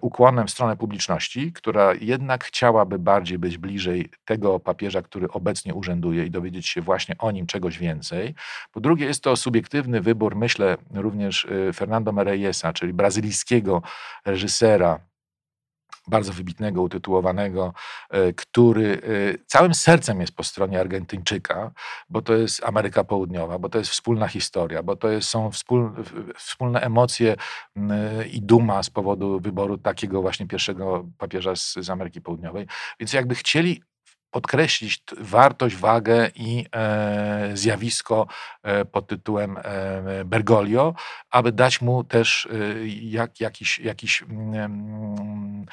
ukłonem 0.00 0.46
w 0.46 0.50
stronę 0.50 0.76
publiczności, 0.76 1.52
która 1.52 1.94
jednak 2.00 2.44
chciałaby 2.44 2.98
bardziej 2.98 3.38
być 3.38 3.58
bliżej 3.58 4.10
tego 4.24 4.60
papieża, 4.60 5.02
który 5.02 5.28
obecnie 5.28 5.74
urzęduje 5.74 6.24
i 6.26 6.30
dowiedzieć 6.30 6.66
się 6.66 6.80
właśnie 6.82 7.18
o 7.18 7.30
nim 7.30 7.46
czegoś 7.46 7.78
więcej. 7.78 8.34
Po 8.72 8.80
drugie, 8.80 9.06
jest 9.06 9.22
to 9.22 9.36
subiektywny 9.36 10.00
wybór, 10.00 10.36
myślę, 10.36 10.76
również 10.94 11.44
e, 11.68 11.72
Fernando 11.72 12.12
Mereyesa, 12.12 12.72
czyli 12.72 12.92
brazylijskiego 12.92 13.82
reżysera, 14.24 15.00
bardzo 16.08 16.32
wybitnego, 16.32 16.82
utytułowanego, 16.82 17.72
e, 18.10 18.32
który 18.32 19.00
e, 19.34 19.38
całym 19.46 19.74
sercem 19.74 20.20
jest 20.20 20.32
po 20.32 20.42
stronie 20.42 20.80
Argentyńczyka, 20.80 21.70
bo 22.08 22.22
to 22.22 22.34
jest 22.34 22.64
Ameryka 22.64 23.04
Południowa, 23.04 23.58
bo 23.58 23.68
to 23.68 23.78
jest 23.78 23.90
wspólna 23.90 24.28
historia, 24.28 24.82
bo 24.82 24.96
to 24.96 25.08
jest, 25.08 25.28
są 25.28 25.50
wspólne 26.36 26.80
emocje 26.80 27.36
i 28.30 28.42
duma 28.42 28.82
z 28.82 28.90
powodu 28.90 29.40
wyboru 29.40 29.78
takiego 29.78 30.22
właśnie 30.22 30.46
pierwszego 30.46 31.04
papieża 31.18 31.56
z, 31.56 31.74
z 31.74 31.90
Ameryki 31.90 32.20
Południowej. 32.20 32.66
Więc 33.00 33.12
jakby 33.12 33.34
chcieli 33.34 33.82
podkreślić 34.38 35.02
wartość, 35.20 35.76
wagę 35.76 36.30
i 36.34 36.66
e, 36.72 37.50
zjawisko 37.54 38.26
e, 38.62 38.84
pod 38.84 39.06
tytułem 39.06 39.56
e, 39.56 40.24
Bergoglio, 40.24 40.94
aby 41.30 41.52
dać 41.52 41.80
mu 41.80 42.04
też 42.04 42.48
e, 42.52 42.86
jak, 42.88 43.40
jakiś, 43.40 43.78
jakiś 43.78 44.22
mm, 44.22 44.54
mm, 44.54 45.66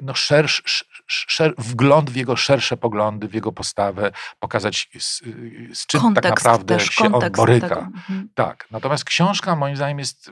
no 0.00 0.14
szersz, 0.14 0.84
szer, 1.06 1.54
wgląd 1.58 2.10
w 2.10 2.16
jego 2.16 2.36
szersze 2.36 2.76
poglądy, 2.76 3.28
w 3.28 3.34
jego 3.34 3.52
postawę, 3.52 4.12
pokazać 4.38 4.88
z, 4.98 5.22
z 5.78 5.86
czym 5.86 6.00
tak 6.00 6.02
kontekst 6.02 6.28
tak 6.28 6.44
naprawdę 6.44 6.76
też, 6.76 6.88
się 6.88 7.12
on 7.12 7.32
boryka. 7.32 7.78
Mhm. 7.78 8.28
Tak, 8.34 8.66
natomiast 8.70 9.04
książka 9.04 9.56
moim 9.56 9.76
zdaniem 9.76 9.98
jest 9.98 10.30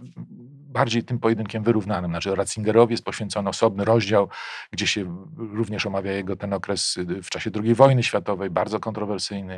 bardziej 0.70 1.04
tym 1.04 1.18
pojedynkiem 1.18 1.62
wyrównanym. 1.62 2.10
Znaczy 2.10 2.34
Ratzingerowi 2.34 2.92
jest 2.92 3.04
poświęcony 3.04 3.48
osobny 3.48 3.84
rozdział, 3.84 4.28
gdzie 4.70 4.86
się 4.86 5.26
również 5.36 5.86
omawia 5.86 6.12
jego 6.12 6.36
ten 6.36 6.52
okres 6.52 6.96
y, 6.96 7.22
w 7.22 7.30
czasie 7.30 7.50
II 7.62 7.74
wojny 7.74 8.02
światowej, 8.02 8.50
bardzo 8.50 8.80
kontrowersyjny, 8.80 9.54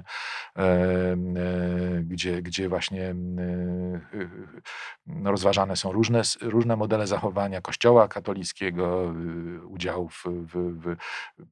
e, 0.57 0.63
e, 0.63 1.17
gdzie, 2.03 2.43
gdzie 2.43 2.69
właśnie 2.69 3.03
e, 3.03 3.15
no, 5.07 5.31
rozważane 5.31 5.77
są 5.77 5.93
różne, 5.93 6.23
różne 6.41 6.77
modele 6.77 7.07
zachowania 7.07 7.61
Kościoła 7.61 8.09
katolickiego, 8.09 9.13
y, 9.63 9.67
udziału 9.67 10.09
w, 10.09 10.25
w, 10.25 10.53
w 10.55 10.97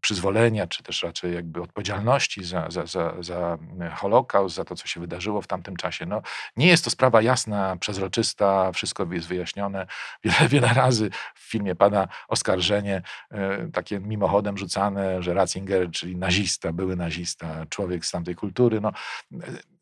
przyzwolenia, 0.01 0.67
czy 0.67 0.83
też 0.83 1.03
raczej 1.03 1.35
jakby 1.35 1.63
odpowiedzialności 1.63 2.45
za, 2.45 2.71
za, 2.71 2.87
za, 2.87 3.15
za 3.21 3.59
Holokaust, 3.97 4.57
za 4.57 4.65
to, 4.65 4.75
co 4.75 4.87
się 4.87 5.01
wydarzyło 5.01 5.43
w 5.43 5.47
tamtym 5.47 5.77
czasie. 5.77 6.07
No, 6.07 6.23
nie 6.57 6.67
jest 6.67 6.85
to 6.85 6.91
sprawa 6.91 7.23
jasna, 7.23 7.77
przezroczysta, 7.77 8.73
wszystko 8.73 9.07
jest 9.11 9.29
wyjaśnione 9.29 9.50
wyjaśnione. 9.51 9.87
Wiele, 10.25 10.49
wiele 10.49 10.69
razy 10.69 11.11
w 11.35 11.51
filmie 11.51 11.75
pada 11.75 12.09
oskarżenie, 12.29 13.03
e, 13.31 13.69
takie 13.73 14.01
mimochodem 14.01 14.59
rzucane, 14.59 15.23
że 15.23 15.35
Ratzinger, 15.35 15.91
czyli 15.91 16.17
nazista, 16.17 16.73
były 16.73 16.97
nazista, 16.97 17.67
człowiek 17.69 18.07
z 18.07 18.11
tamtej 18.11 18.35
kultury. 18.35 18.81
No, 18.81 18.93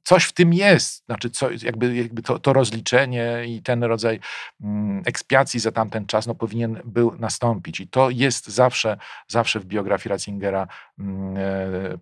coś 0.09 0.24
w 0.24 0.33
tym 0.33 0.54
jest, 0.54 1.04
znaczy 1.07 1.31
co, 1.31 1.50
jakby, 1.50 1.94
jakby 1.96 2.22
to, 2.22 2.38
to 2.38 2.52
rozliczenie 2.52 3.44
i 3.46 3.62
ten 3.62 3.85
rodzaj 3.85 4.20
mm, 4.61 5.02
ekspiacji 5.07 5.61
za 5.61 5.72
tamten 5.72 6.07
czas 6.07 6.26
no, 6.26 6.35
powinien 6.35 6.81
był 6.85 7.16
nastąpić. 7.18 7.81
I 7.81 7.88
to 7.88 8.11
jest 8.11 8.46
zawsze, 8.46 8.98
zawsze 9.26 9.61
w 9.61 9.64
biografii 9.64 10.11
Ratzingera 10.11 10.68
mm, 10.98 11.37
e, 11.37 11.98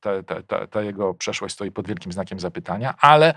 ta, 0.00 0.22
ta, 0.22 0.42
ta, 0.42 0.66
ta, 0.66 0.82
jego 0.82 1.14
przeszłość 1.14 1.54
stoi 1.54 1.70
pod 1.70 1.88
wielkim 1.88 2.12
znakiem 2.12 2.40
zapytania, 2.40 2.94
ale 3.00 3.34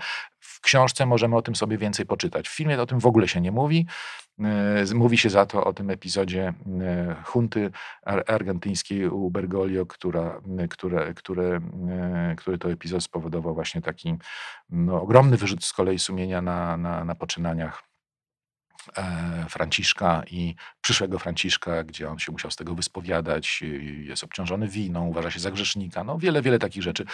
książce 0.62 1.06
możemy 1.06 1.36
o 1.36 1.42
tym 1.42 1.56
sobie 1.56 1.78
więcej 1.78 2.06
poczytać. 2.06 2.48
W 2.48 2.56
filmie 2.56 2.82
o 2.82 2.86
tym 2.86 3.00
w 3.00 3.06
ogóle 3.06 3.28
się 3.28 3.40
nie 3.40 3.52
mówi. 3.52 3.86
E, 4.40 4.94
mówi 4.94 5.18
się 5.18 5.30
za 5.30 5.46
to 5.46 5.64
o 5.64 5.72
tym 5.72 5.90
epizodzie 5.90 6.54
e, 6.80 7.16
hunty 7.24 7.70
argentyńskiej 8.26 9.08
u 9.08 9.30
Bergoglio, 9.30 9.86
która, 9.86 10.40
które, 10.70 11.14
które, 11.14 11.60
e, 11.88 12.34
który 12.38 12.58
to 12.58 12.70
epizod 12.70 13.02
spowodował 13.02 13.54
właśnie 13.54 13.82
taki 13.82 14.16
no, 14.70 15.02
ogromny 15.02 15.36
wyrzut 15.36 15.64
z 15.64 15.72
kolei 15.72 15.98
sumienia 15.98 16.42
na, 16.42 16.76
na, 16.76 17.04
na 17.04 17.14
poczynaniach 17.14 17.91
E, 17.91 17.91
Franciszka 19.48 20.22
i 20.30 20.54
przyszłego 20.80 21.18
Franciszka, 21.18 21.84
gdzie 21.84 22.10
on 22.10 22.18
się 22.18 22.32
musiał 22.32 22.50
z 22.50 22.56
tego 22.56 22.74
wyspowiadać, 22.74 23.62
jest 24.02 24.24
obciążony 24.24 24.68
winą, 24.68 25.06
uważa 25.06 25.30
się 25.30 25.40
za 25.40 25.50
grzesznika, 25.50 26.04
no 26.04 26.18
wiele, 26.18 26.42
wiele 26.42 26.58
takich 26.58 26.82
rzeczy. 26.82 27.04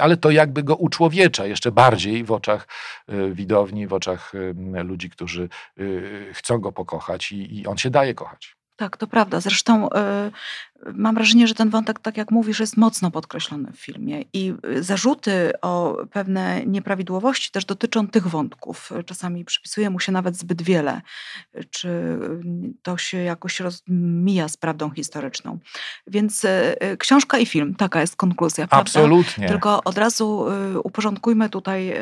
Ale 0.00 0.16
to 0.16 0.30
jakby 0.30 0.62
go 0.62 0.76
uczłowiecza 0.76 1.46
jeszcze 1.46 1.72
bardziej 1.72 2.24
w 2.24 2.32
oczach 2.32 2.68
e, 3.08 3.30
widowni, 3.30 3.86
w 3.86 3.92
oczach 3.92 4.32
ludzi, 4.84 5.10
którzy 5.10 5.48
e, 5.78 5.82
chcą 6.32 6.58
go 6.58 6.72
pokochać 6.72 7.32
i, 7.32 7.58
i 7.58 7.66
on 7.66 7.76
się 7.76 7.90
daje 7.90 8.14
kochać. 8.14 8.56
Tak, 8.76 8.96
to 8.96 9.06
prawda. 9.06 9.40
Zresztą 9.40 9.88
y, 9.88 9.90
mam 10.94 11.14
wrażenie, 11.14 11.48
że 11.48 11.54
ten 11.54 11.70
wątek, 11.70 12.00
tak 12.00 12.16
jak 12.16 12.30
mówisz, 12.30 12.60
jest 12.60 12.76
mocno 12.76 13.10
podkreślony 13.10 13.72
w 13.72 13.80
filmie 13.80 14.24
i 14.32 14.54
y, 14.68 14.82
zarzuty 14.82 15.52
o 15.62 15.96
pewne 16.10 16.66
nieprawidłowości 16.66 17.50
też 17.50 17.64
dotyczą 17.64 18.08
tych 18.08 18.26
wątków. 18.26 18.92
Czasami 19.06 19.44
przypisuje 19.44 19.90
mu 19.90 20.00
się 20.00 20.12
nawet 20.12 20.36
zbyt 20.36 20.62
wiele, 20.62 21.00
czy 21.70 21.88
y, 21.88 22.74
to 22.82 22.96
się 22.96 23.18
jakoś 23.18 23.62
mija 23.88 24.48
z 24.48 24.56
prawdą 24.56 24.90
historyczną. 24.90 25.58
Więc 26.06 26.44
y, 26.44 26.96
książka 26.98 27.38
i 27.38 27.46
film, 27.46 27.74
taka 27.74 28.00
jest 28.00 28.16
konkluzja. 28.16 28.68
Prawda? 28.68 28.90
Absolutnie. 28.90 29.48
Tylko 29.48 29.84
od 29.84 29.98
razu 29.98 30.46
uporządkujmy 30.84 31.48
tutaj 31.50 31.94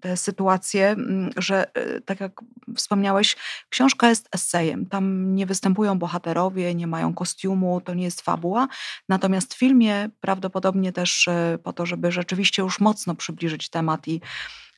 te 0.00 0.16
sytuacje, 0.16 0.88
mm, 0.88 1.30
że 1.36 1.66
y, 1.78 2.00
tak 2.00 2.20
jak 2.20 2.32
wspomniałeś, 2.76 3.36
książka 3.68 4.08
jest 4.08 4.28
esejem. 4.34 4.86
Tam 4.86 5.34
nie 5.34 5.46
występują 5.46 5.98
bohaterowie, 5.98 6.74
nie 6.74 6.86
mają 6.86 7.14
kostiumu, 7.14 7.80
to 7.80 7.94
nie 7.94 8.04
jest 8.04 8.20
fabuła. 8.20 8.68
Natomiast 9.08 9.54
w 9.54 9.58
filmie 9.58 10.08
prawdopodobnie 10.20 10.92
też 10.92 11.28
y, 11.28 11.58
po 11.62 11.72
to, 11.72 11.86
żeby 11.86 12.12
rzeczywiście 12.12 12.62
już 12.62 12.80
mocno 12.80 13.14
przybliżyć 13.14 13.68
temat 13.68 14.08
i 14.08 14.20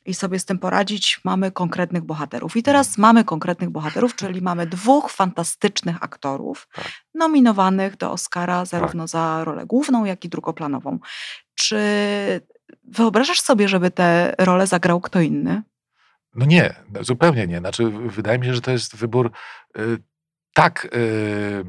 i 0.05 0.13
sobie 0.13 0.39
z 0.39 0.45
tym 0.45 0.59
poradzić, 0.59 1.21
mamy 1.23 1.51
konkretnych 1.51 2.03
bohaterów. 2.03 2.57
I 2.57 2.63
teraz 2.63 2.97
mamy 2.97 3.23
konkretnych 3.23 3.69
bohaterów, 3.69 4.15
czyli 4.15 4.41
mamy 4.41 4.67
dwóch 4.67 5.11
fantastycznych 5.11 6.03
aktorów 6.03 6.67
tak. 6.75 6.91
nominowanych 7.13 7.97
do 7.97 8.11
Oscara 8.11 8.65
zarówno 8.65 9.03
tak. 9.03 9.09
za 9.09 9.43
rolę 9.43 9.65
główną, 9.65 10.05
jak 10.05 10.25
i 10.25 10.29
drugoplanową. 10.29 10.99
Czy 11.55 11.77
Wyobrażasz 12.83 13.41
sobie, 13.41 13.67
żeby 13.67 13.91
tę 13.91 14.35
rolę 14.37 14.67
zagrał 14.67 15.01
kto 15.01 15.21
inny? 15.21 15.63
No 16.35 16.45
nie, 16.45 16.75
zupełnie 17.01 17.47
nie. 17.47 17.59
Znaczy, 17.59 17.89
wydaje 17.89 18.39
mi 18.39 18.45
się, 18.45 18.53
że 18.53 18.61
to 18.61 18.71
jest 18.71 18.95
wybór 18.95 19.31
y, 19.77 19.97
tak 20.53 20.87
y, 20.95 21.65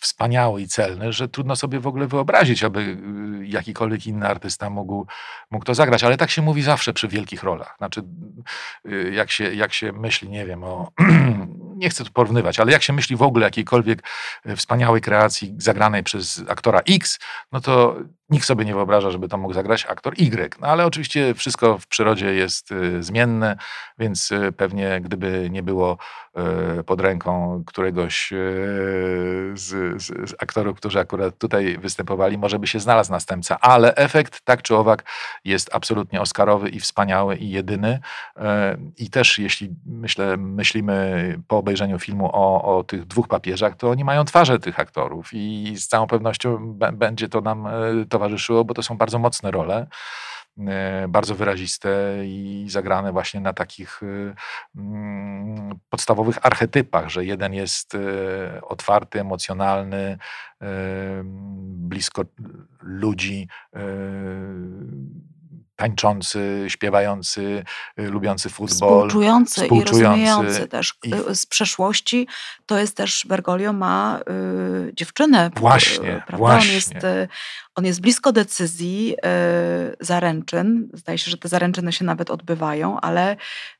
wspaniały 0.00 0.62
i 0.62 0.68
celny, 0.68 1.12
że 1.12 1.28
trudno 1.28 1.56
sobie 1.56 1.80
w 1.80 1.86
ogóle 1.86 2.06
wyobrazić, 2.06 2.64
aby 2.64 2.80
y, 2.80 3.46
jakikolwiek 3.46 4.06
inny 4.06 4.26
artysta 4.26 4.70
mógł, 4.70 5.06
mógł 5.50 5.64
to 5.64 5.74
zagrać. 5.74 6.04
Ale 6.04 6.16
tak 6.16 6.30
się 6.30 6.42
mówi 6.42 6.62
zawsze 6.62 6.92
przy 6.92 7.08
wielkich 7.08 7.42
rolach. 7.42 7.74
Znaczy, 7.78 8.02
y, 8.88 9.12
jak, 9.14 9.30
się, 9.30 9.54
jak 9.54 9.72
się 9.72 9.92
myśli, 9.92 10.28
nie 10.28 10.46
wiem, 10.46 10.64
o. 10.64 10.92
nie 11.78 11.90
chcę 11.90 12.04
tu 12.04 12.12
porównywać, 12.12 12.60
ale 12.60 12.72
jak 12.72 12.82
się 12.82 12.92
myśli 12.92 13.16
w 13.16 13.22
ogóle 13.22 13.44
jakiejkolwiek 13.44 14.02
y, 14.46 14.56
wspaniałej 14.56 15.00
kreacji 15.00 15.54
zagranej 15.58 16.02
przez 16.02 16.42
aktora 16.48 16.80
X, 16.86 17.18
no 17.52 17.60
to 17.60 17.96
Nikt 18.30 18.46
sobie 18.46 18.64
nie 18.64 18.74
wyobraża, 18.74 19.10
żeby 19.10 19.28
to 19.28 19.38
mógł 19.38 19.54
zagrać 19.54 19.86
aktor 19.86 20.14
Y. 20.18 20.60
No 20.60 20.66
ale 20.66 20.86
oczywiście 20.86 21.34
wszystko 21.34 21.78
w 21.78 21.86
przyrodzie 21.86 22.34
jest 22.34 22.72
y, 22.72 23.02
zmienne, 23.02 23.56
więc 23.98 24.32
y, 24.32 24.52
pewnie 24.52 25.00
gdyby 25.00 25.48
nie 25.50 25.62
było 25.62 25.98
pod 26.86 27.00
ręką 27.00 27.62
któregoś 27.66 28.32
z, 29.58 30.02
z, 30.02 30.34
aktorów, 30.38 30.76
którzy 30.76 31.00
akurat 31.00 31.38
tutaj 31.38 31.78
występowali, 31.78 32.38
może 32.38 32.58
by 32.58 32.66
się 32.66 32.80
znalazł 32.80 33.12
następca, 33.12 33.60
ale 33.60 33.94
efekt 33.94 34.40
tak 34.40 34.62
czy 34.62 34.76
owak 34.76 35.04
jest 35.44 35.70
absolutnie 35.72 36.20
oscarowy 36.20 36.68
i 36.68 36.80
wspaniały 36.80 37.36
i 37.36 37.50
jedyny. 37.50 38.00
I 38.96 39.10
też 39.10 39.38
jeśli 39.38 39.70
myślę, 39.86 40.36
myślimy 40.36 41.38
po 41.48 41.58
obejrzeniu 41.58 41.98
filmu 41.98 42.30
o, 42.32 42.78
o 42.78 42.84
tych 42.84 43.04
dwóch 43.04 43.28
papieżach, 43.28 43.76
to 43.76 43.90
oni 43.90 44.04
mają 44.04 44.24
twarze 44.24 44.58
tych 44.58 44.80
aktorów 44.80 45.30
i 45.32 45.74
z 45.76 45.88
całą 45.88 46.06
pewnością 46.06 46.78
będzie 46.92 47.28
to 47.28 47.40
nam 47.40 47.68
to 48.08 48.18
towarzyszyło, 48.18 48.64
bo 48.64 48.74
to 48.74 48.82
są 48.82 48.96
bardzo 48.96 49.18
mocne 49.18 49.50
role. 49.50 49.86
Bardzo 51.08 51.34
wyraziste 51.34 52.14
i 52.24 52.66
zagrane 52.68 53.12
właśnie 53.12 53.40
na 53.40 53.52
takich 53.52 54.00
mm, 54.76 55.78
podstawowych 55.90 56.46
archetypach, 56.46 57.08
że 57.08 57.24
jeden 57.24 57.54
jest 57.54 57.96
otwarty, 58.62 59.20
emocjonalny, 59.20 60.18
blisko 61.62 62.24
ludzi 62.80 63.48
tańczący, 65.78 66.64
śpiewający, 66.68 67.64
y, 68.00 68.10
lubiący 68.10 68.50
futbol. 68.50 69.08
Współczujący, 69.08 69.60
współczujący 69.60 70.00
i 70.00 70.04
rozumiejący 70.04 70.68
też 70.68 70.94
i... 71.04 71.14
Y, 71.14 71.34
z 71.34 71.46
przeszłości. 71.46 72.28
To 72.66 72.78
jest 72.78 72.96
też, 72.96 73.26
Bergoglio 73.28 73.72
ma 73.72 74.20
y, 74.88 74.92
dziewczynę. 74.94 75.50
Właśnie, 75.56 76.22
prawda? 76.26 76.36
właśnie. 76.36 76.70
On 76.70 76.74
jest, 76.74 76.94
y, 76.94 77.28
on 77.74 77.84
jest 77.84 78.00
blisko 78.00 78.32
decyzji 78.32 79.14
y, 79.14 79.96
zaręczyn. 80.00 80.88
Zdaje 80.94 81.18
się, 81.18 81.30
że 81.30 81.38
te 81.38 81.48
zaręczyny 81.48 81.92
się 81.92 82.04
nawet 82.04 82.30
odbywają, 82.30 83.00
ale 83.00 83.36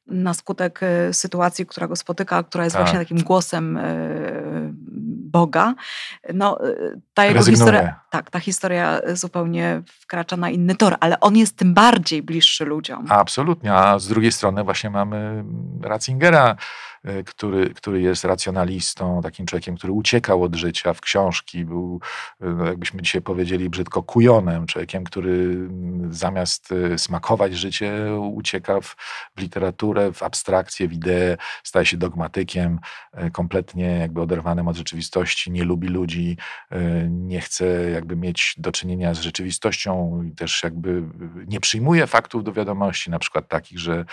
na 0.06 0.34
skutek 0.34 0.80
y, 0.82 1.14
sytuacji, 1.14 1.66
która 1.66 1.88
go 1.88 1.96
spotyka, 1.96 2.42
która 2.42 2.64
jest 2.64 2.76
tak. 2.76 2.84
właśnie 2.84 2.98
takim 2.98 3.22
głosem 3.22 3.78
Boga, 5.30 5.74
no 6.34 6.58
ta 7.14 7.24
jego 7.24 7.44
historia, 7.44 8.00
tak, 8.10 8.30
ta 8.30 8.40
historia 8.40 9.00
zupełnie 9.12 9.82
wkracza 10.00 10.36
na 10.36 10.50
inny 10.50 10.74
tor, 10.74 10.96
ale 11.00 11.20
on 11.20 11.36
jest 11.36 11.56
tym 11.56 11.74
bardziej 11.74 12.22
bliższy 12.22 12.64
ludziom. 12.64 13.06
Absolutnie, 13.08 13.74
a 13.74 13.98
z 13.98 14.08
drugiej 14.08 14.32
strony 14.32 14.64
właśnie 14.64 14.90
mamy 14.90 15.44
Ratzingera, 15.82 16.56
E, 16.56 16.56
który, 17.26 17.74
który 17.74 18.00
jest 18.00 18.24
racjonalistą, 18.24 19.20
takim 19.22 19.46
człowiekiem, 19.46 19.76
który 19.76 19.92
uciekał 19.92 20.42
od 20.42 20.54
życia 20.54 20.94
w 20.94 21.00
książki, 21.00 21.64
był, 21.64 22.00
e, 22.40 22.66
jakbyśmy 22.66 23.02
dzisiaj 23.02 23.22
powiedzieli 23.22 23.70
brzydko, 23.70 24.02
kujonem, 24.02 24.66
człowiekiem, 24.66 25.04
który 25.04 25.30
mm, 25.30 26.14
zamiast 26.14 26.72
e, 26.72 26.98
smakować 26.98 27.54
życie, 27.54 27.92
ucieka 28.32 28.80
w, 28.80 28.96
w 29.36 29.40
literaturę, 29.40 30.12
w 30.12 30.22
abstrakcję, 30.22 30.88
w 30.88 30.92
ideę, 30.92 31.36
staje 31.64 31.86
się 31.86 31.96
dogmatykiem, 31.96 32.78
kompletnie 33.32 33.84
jakby 33.84 34.20
oderwanym 34.20 34.68
od 34.68 34.76
rzeczywistości, 34.76 35.50
nie 35.50 35.64
lubi 35.64 35.88
ludzi, 35.88 36.36
nie 37.08 37.40
chce 37.40 37.90
jakby 37.90 38.16
mieć 38.16 38.54
do 38.58 38.72
czynienia 38.72 39.14
z 39.14 39.20
rzeczywistością 39.20 40.22
i 40.22 40.32
też 40.32 40.62
jakby 40.62 41.02
nie 41.46 41.60
przyjmuje 41.60 42.06
faktów 42.06 42.44
do 42.44 42.52
wiadomości, 42.52 43.10
na 43.10 43.18
przykład 43.18 43.48
takich, 43.48 43.78
że 43.78 44.04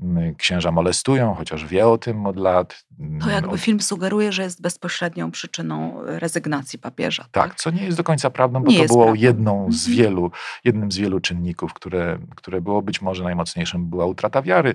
mm, 0.00 0.34
księża 0.34 0.72
molestują, 0.72 1.34
chociaż 1.34 1.66
wie 1.66 1.86
o 1.86 1.98
tym 1.98 2.26
od 2.30 2.36
lat. 2.36 2.84
To 3.20 3.30
jakby 3.30 3.58
film 3.58 3.80
sugeruje, 3.80 4.32
że 4.32 4.42
jest 4.42 4.62
bezpośrednią 4.62 5.30
przyczyną 5.30 5.94
rezygnacji 6.04 6.78
papieża. 6.78 7.24
Tak, 7.32 7.48
tak? 7.48 7.54
co 7.54 7.70
nie 7.70 7.84
jest 7.84 7.96
do 7.96 8.04
końca 8.04 8.30
prawdą, 8.30 8.62
bo 8.62 8.70
nie 8.70 8.78
to 8.78 8.86
było 8.86 9.04
prawdą. 9.04 9.22
jedną 9.22 9.68
z 9.72 9.88
mhm. 9.88 9.96
wielu, 9.96 10.30
jednym 10.64 10.92
z 10.92 10.96
wielu 10.96 11.20
czynników, 11.20 11.74
które, 11.74 12.18
które 12.36 12.60
było 12.60 12.82
być 12.82 13.02
może 13.02 13.24
najmocniejszym, 13.24 13.86
była 13.86 14.06
utrata 14.06 14.42
wiary 14.42 14.74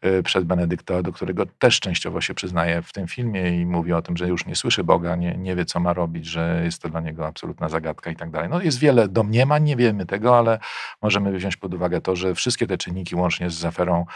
e, 0.00 0.22
przez 0.22 0.44
Benedykta, 0.44 1.02
do 1.02 1.12
którego 1.12 1.46
też 1.58 1.80
częściowo 1.80 2.20
się 2.20 2.34
przyznaje 2.34 2.82
w 2.82 2.92
tym 2.92 3.08
filmie 3.08 3.60
i 3.60 3.66
mówi 3.66 3.92
o 3.92 4.02
tym, 4.02 4.16
że 4.16 4.28
już 4.28 4.46
nie 4.46 4.56
słyszy 4.56 4.84
Boga, 4.84 5.16
nie, 5.16 5.36
nie 5.36 5.56
wie, 5.56 5.64
co 5.64 5.80
ma 5.80 5.92
robić, 5.92 6.26
że 6.26 6.60
jest 6.64 6.82
to 6.82 6.88
dla 6.88 7.00
niego 7.00 7.26
absolutna 7.26 7.68
zagadka 7.68 8.10
i 8.10 8.16
tak 8.16 8.30
dalej. 8.30 8.48
No 8.50 8.60
jest 8.62 8.78
wiele 8.78 9.08
domniemań, 9.08 9.64
nie 9.64 9.76
wiemy 9.76 10.06
tego, 10.06 10.38
ale 10.38 10.58
możemy 11.02 11.32
wziąć 11.32 11.56
pod 11.56 11.74
uwagę 11.74 12.00
to, 12.00 12.16
że 12.16 12.34
wszystkie 12.34 12.66
te 12.66 12.78
czynniki, 12.78 13.16
łącznie 13.16 13.50
z 13.50 13.64
aferą 13.64 14.06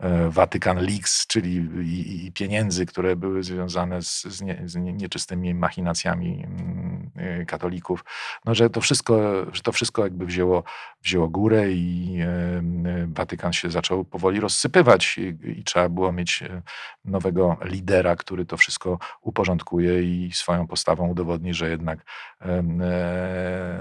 e, 0.00 0.30
Watykan 0.30 0.76
Leaks, 0.76 1.26
czyli 1.26 1.54
i, 1.82 2.26
i 2.26 2.32
pieniędzy, 2.34 2.86
które 2.86 3.16
były 3.16 3.42
związane 3.42 4.02
z, 4.02 4.22
z, 4.22 4.42
nie, 4.42 4.62
z 4.64 4.76
nieczystymi 4.76 5.54
machinacjami 5.54 6.44
mm, 6.44 7.10
y, 7.40 7.46
katolików, 7.46 8.04
no, 8.44 8.54
że 8.54 8.70
to 8.70 8.80
wszystko, 8.80 9.46
że 9.52 9.62
to 9.62 9.72
wszystko 9.72 10.02
jakby 10.02 10.26
wzięło, 10.26 10.64
wzięło 11.02 11.28
górę 11.28 11.72
i 11.72 12.18
Watykan 13.06 13.52
się 13.52 13.70
zaczął 13.70 14.04
powoli 14.04 14.40
rozsypywać 14.40 15.18
i, 15.18 15.36
i 15.58 15.64
trzeba 15.64 15.88
było 15.88 16.12
mieć 16.12 16.42
e, 16.42 16.62
nowego 17.04 17.56
lidera, 17.64 18.16
który 18.16 18.46
to 18.46 18.56
wszystko 18.56 18.98
uporządkuje 19.20 20.02
i 20.02 20.32
swoją 20.32 20.66
postawą 20.66 21.08
udowodni, 21.08 21.54
że 21.54 21.70
jednak 21.70 21.98
e, 22.40 22.62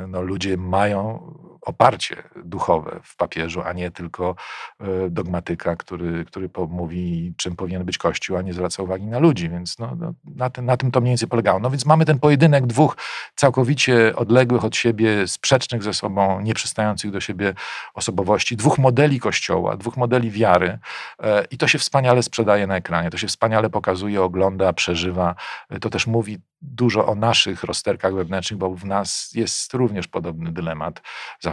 no, 0.08 0.22
ludzie 0.22 0.58
mają 0.58 1.34
oparcie 1.66 2.24
duchowe 2.46 3.00
w 3.04 3.16
papieżu, 3.16 3.62
a 3.62 3.74
nie 3.74 3.92
tylko 3.92 4.36
e, 4.80 5.10
dogmatyka, 5.10 5.76
który, 5.76 6.26
który 6.26 6.50
mówi, 6.70 7.34
czym 7.38 7.56
powinien 7.56 7.86
być 7.86 7.98
Kościół, 7.98 8.38
a 8.38 8.42
nie 8.42 8.54
zwraca 8.54 8.84
uwagi 8.84 9.06
na 9.06 9.20
ludzi, 9.20 9.50
więc 9.50 9.80
no, 9.80 9.96
no, 10.00 10.14
na, 10.36 10.50
tym, 10.50 10.66
na 10.66 10.78
tym 10.78 10.92
to 10.92 11.02
mniej 11.02 11.12
więcej 11.12 11.28
polegało. 11.28 11.60
No 11.60 11.70
więc 11.70 11.86
mamy 11.86 12.06
ten 12.06 12.20
pojedynek 12.20 12.68
dwóch 12.68 12.98
całkowicie 13.36 14.16
odległych 14.16 14.66
od 14.66 14.76
siebie, 14.76 15.28
sprzecznych 15.28 15.84
ze 15.84 15.94
sobą, 15.94 16.42
nieprzystających 16.42 17.12
do 17.12 17.22
siebie 17.22 17.54
osobowości, 17.94 18.58
dwóch 18.58 18.78
modeli 18.78 19.20
Kościoła, 19.20 19.78
dwóch 19.78 19.98
modeli 19.98 20.32
wiary 20.32 20.80
e, 21.24 21.46
i 21.52 21.58
to 21.58 21.68
się 21.68 21.80
wspaniale 21.80 22.24
sprzedaje 22.24 22.68
na 22.68 22.76
ekranie, 22.76 23.10
to 23.10 23.18
się 23.18 23.28
wspaniale 23.28 23.70
pokazuje, 23.70 24.22
ogląda, 24.22 24.74
przeżywa. 24.74 25.36
E, 25.70 25.80
to 25.80 25.90
też 25.90 26.08
mówi 26.08 26.40
dużo 26.62 27.06
o 27.06 27.16
naszych 27.16 27.64
rozterkach 27.64 28.14
wewnętrznych, 28.14 28.60
bo 28.60 28.76
w 28.76 28.86
nas 28.86 29.32
jest 29.34 29.74
również 29.74 30.08
podobny 30.08 30.52
dylemat. 30.52 31.02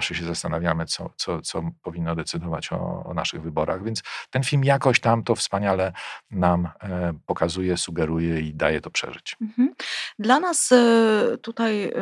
Zawsze 0.01 0.15
się 0.15 0.25
zastanawiamy, 0.25 0.87
co, 0.87 1.11
co, 1.17 1.43
co 1.43 1.63
powinno 1.83 2.15
decydować 2.15 2.73
o, 2.73 3.05
o 3.05 3.15
naszych 3.15 3.43
wyborach. 3.43 3.85
Więc 3.85 4.03
ten 4.31 4.43
film 4.43 4.65
jakoś 4.65 5.01
tam 5.01 5.23
to 5.23 5.35
wspaniale 5.35 5.93
nam 6.31 6.69
e, 6.83 7.13
pokazuje, 7.27 7.77
sugeruje 7.77 8.41
i 8.41 8.55
daje 8.55 8.81
to 8.81 8.91
przeżyć. 8.91 9.37
Mhm. 9.41 9.75
Dla 10.19 10.41
nas 10.41 10.73
e, 10.73 11.39
tutaj 11.43 11.85
e, 11.85 11.93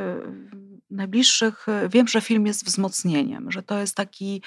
najbliższych 0.91 1.67
wiem, 1.89 2.09
że 2.09 2.21
film 2.21 2.47
jest 2.47 2.65
wzmocnieniem, 2.65 3.51
że 3.51 3.63
to 3.63 3.79
jest 3.79 3.97
taki 3.97 4.43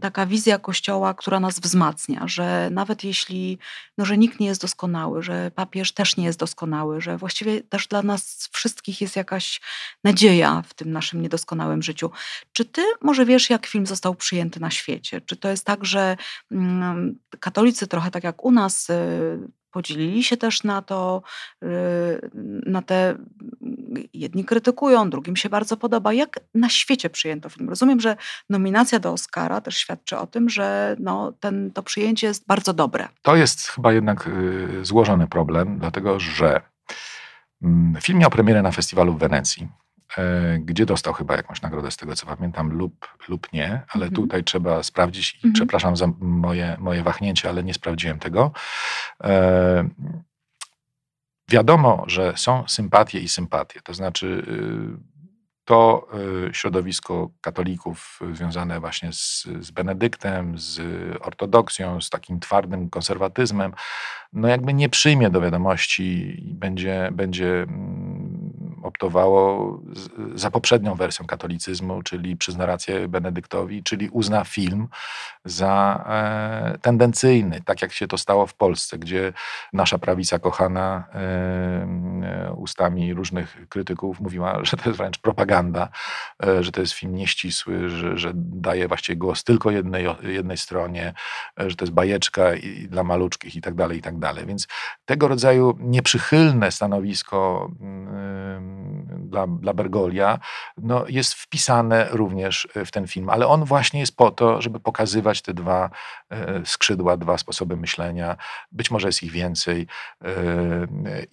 taka 0.00 0.26
wizja 0.26 0.58
Kościoła, 0.58 1.14
która 1.14 1.40
nas 1.40 1.60
wzmacnia, 1.60 2.28
że 2.28 2.68
nawet 2.72 3.04
jeśli, 3.04 3.58
no, 3.98 4.04
że 4.04 4.18
nikt 4.18 4.40
nie 4.40 4.46
jest 4.46 4.60
doskonały, 4.60 5.22
że 5.22 5.50
papież 5.54 5.92
też 5.92 6.16
nie 6.16 6.24
jest 6.24 6.38
doskonały, 6.38 7.00
że 7.00 7.18
właściwie 7.18 7.60
też 7.60 7.86
dla 7.86 8.02
nas 8.02 8.48
wszystkich 8.52 9.00
jest 9.00 9.16
jakaś 9.16 9.60
nadzieja 10.04 10.62
w 10.66 10.74
tym 10.74 10.92
naszym 10.92 11.22
niedoskonałym 11.22 11.82
życiu. 11.82 12.10
Czy 12.52 12.64
ty 12.64 12.82
może 13.00 13.26
wiesz, 13.26 13.50
jak 13.50 13.66
film 13.66 13.86
został 13.86 14.14
przyjęty 14.14 14.60
na 14.60 14.70
świecie? 14.70 15.20
Czy 15.20 15.36
to 15.36 15.48
jest 15.48 15.64
tak, 15.64 15.84
że 15.84 16.16
mm, 16.50 17.18
katolicy 17.40 17.86
trochę 17.86 18.10
tak 18.10 18.24
jak 18.24 18.44
u 18.44 18.50
nas 18.50 18.90
y, 18.90 19.48
podzielili 19.74 20.24
się 20.24 20.36
też 20.36 20.64
na 20.64 20.82
to, 20.82 21.22
y, 21.62 21.66
na 22.66 22.82
te 22.82 23.16
jedni 24.12 24.44
krytykują, 24.44 25.10
drugim 25.10 25.36
się 25.36 25.48
bardzo 25.48 25.76
podoba. 25.76 26.12
Jak 26.12 26.40
na 26.54 26.68
świecie 26.68 27.10
przyjęto 27.10 27.48
film? 27.48 27.68
Rozumiem, 27.68 28.00
że 28.00 28.16
nominacja 28.50 28.98
do 28.98 29.12
Oscara 29.12 29.60
też 29.60 29.73
świadczy 29.76 30.18
o 30.18 30.26
tym, 30.26 30.48
że 30.48 30.96
no, 31.00 31.32
ten, 31.40 31.70
to 31.70 31.82
przyjęcie 31.82 32.26
jest 32.26 32.46
bardzo 32.46 32.72
dobre. 32.72 33.08
To 33.22 33.36
jest 33.36 33.68
chyba 33.68 33.92
jednak 33.92 34.26
y, 34.26 34.84
złożony 34.84 35.26
problem, 35.26 35.78
dlatego 35.78 36.20
że 36.20 36.60
mm, 37.62 38.00
film 38.00 38.18
miał 38.18 38.30
premierę 38.30 38.62
na 38.62 38.70
festiwalu 38.70 39.12
w 39.14 39.18
Wenecji 39.18 39.68
e, 40.16 40.58
gdzie 40.58 40.86
dostał 40.86 41.12
chyba 41.14 41.36
jakąś 41.36 41.62
nagrodę 41.62 41.90
z 41.90 41.96
tego 41.96 42.14
co 42.16 42.26
pamiętam 42.26 42.72
lub, 42.72 43.08
lub 43.28 43.52
nie, 43.52 43.82
ale 43.88 44.06
mhm. 44.06 44.12
tutaj 44.12 44.44
trzeba 44.44 44.82
sprawdzić 44.82 45.34
i 45.34 45.36
mhm. 45.36 45.54
przepraszam 45.54 45.96
za 45.96 46.06
moje, 46.20 46.76
moje 46.80 47.02
wahnięcie, 47.02 47.48
ale 47.48 47.64
nie 47.64 47.74
sprawdziłem 47.74 48.18
tego. 48.18 48.52
E, 49.24 49.88
Wiadomo, 51.50 52.04
że 52.06 52.32
są 52.36 52.64
sympatie 52.68 53.20
i 53.20 53.28
sympatie, 53.28 53.80
to 53.80 53.94
znaczy 53.94 54.26
y, 54.26 55.13
to 55.64 56.08
y, 56.48 56.54
środowisko 56.54 57.30
katolików 57.40 58.20
związane 58.32 58.80
właśnie 58.80 59.12
z, 59.12 59.48
z 59.60 59.70
Benedyktem, 59.70 60.58
z 60.58 60.80
ortodoksją, 61.20 62.00
z 62.00 62.10
takim 62.10 62.40
twardym 62.40 62.90
konserwatyzmem, 62.90 63.72
no 64.32 64.48
jakby 64.48 64.74
nie 64.74 64.88
przyjmie 64.88 65.30
do 65.30 65.40
wiadomości 65.40 66.36
i 66.50 66.54
będzie, 66.54 67.10
będzie 67.12 67.62
mm, 67.62 68.13
optowało 68.94 69.80
za 70.34 70.50
poprzednią 70.50 70.94
wersją 70.94 71.26
katolicyzmu, 71.26 72.02
czyli 72.02 72.36
przyzna 72.36 72.66
rację 72.66 73.08
Benedyktowi, 73.08 73.82
czyli 73.82 74.08
uzna 74.08 74.44
film 74.44 74.88
za 75.44 76.04
e, 76.08 76.78
tendencyjny, 76.78 77.60
tak 77.64 77.82
jak 77.82 77.92
się 77.92 78.06
to 78.06 78.18
stało 78.18 78.46
w 78.46 78.54
Polsce, 78.54 78.98
gdzie 78.98 79.32
nasza 79.72 79.98
prawica 79.98 80.38
kochana 80.38 81.04
e, 81.14 81.18
e 81.18 82.52
ustami 82.52 83.14
różnych 83.14 83.68
krytyków 83.68 84.20
mówiła, 84.20 84.58
że 84.68 84.76
to 84.76 84.88
jest 84.88 84.98
wręcz 84.98 85.18
propaganda, 85.18 85.88
e, 86.46 86.62
że 86.62 86.72
to 86.72 86.80
jest 86.80 86.92
film 86.92 87.14
nieścisły, 87.14 87.88
że, 87.88 88.18
że 88.18 88.32
daje 88.34 88.88
właściwie 88.88 89.16
głos 89.16 89.44
tylko 89.44 89.70
jednej, 89.70 90.06
jednej 90.22 90.56
stronie, 90.56 91.14
e, 91.60 91.70
że 91.70 91.76
to 91.76 91.84
jest 91.84 91.94
bajeczka 91.94 92.54
i, 92.54 92.88
dla 92.88 93.04
maluczkich 93.04 93.56
i 93.56 93.60
tak 93.60 93.74
dalej, 93.74 93.98
i 93.98 94.02
tak 94.02 94.18
dalej. 94.18 94.46
Więc 94.46 94.66
tego 95.04 95.28
rodzaju 95.28 95.78
nieprzychylne 95.80 96.72
stanowisko 96.72 97.70
dla, 99.18 99.46
dla 99.46 99.72
Bergolia 99.72 100.38
no, 100.78 101.04
jest 101.08 101.34
wpisane 101.34 102.08
również 102.10 102.68
w 102.74 102.90
ten 102.90 103.06
film, 103.06 103.30
ale 103.30 103.46
on 103.46 103.64
właśnie 103.64 104.00
jest 104.00 104.16
po 104.16 104.30
to, 104.30 104.62
żeby 104.62 104.80
pokazywać 104.80 105.42
te 105.42 105.54
dwa 105.54 105.90
e, 106.30 106.62
skrzydła, 106.64 107.16
dwa 107.16 107.38
sposoby 107.38 107.76
myślenia. 107.76 108.36
Być 108.72 108.90
może 108.90 109.08
jest 109.08 109.22
ich 109.22 109.32
więcej 109.32 109.86
e, 110.24 110.28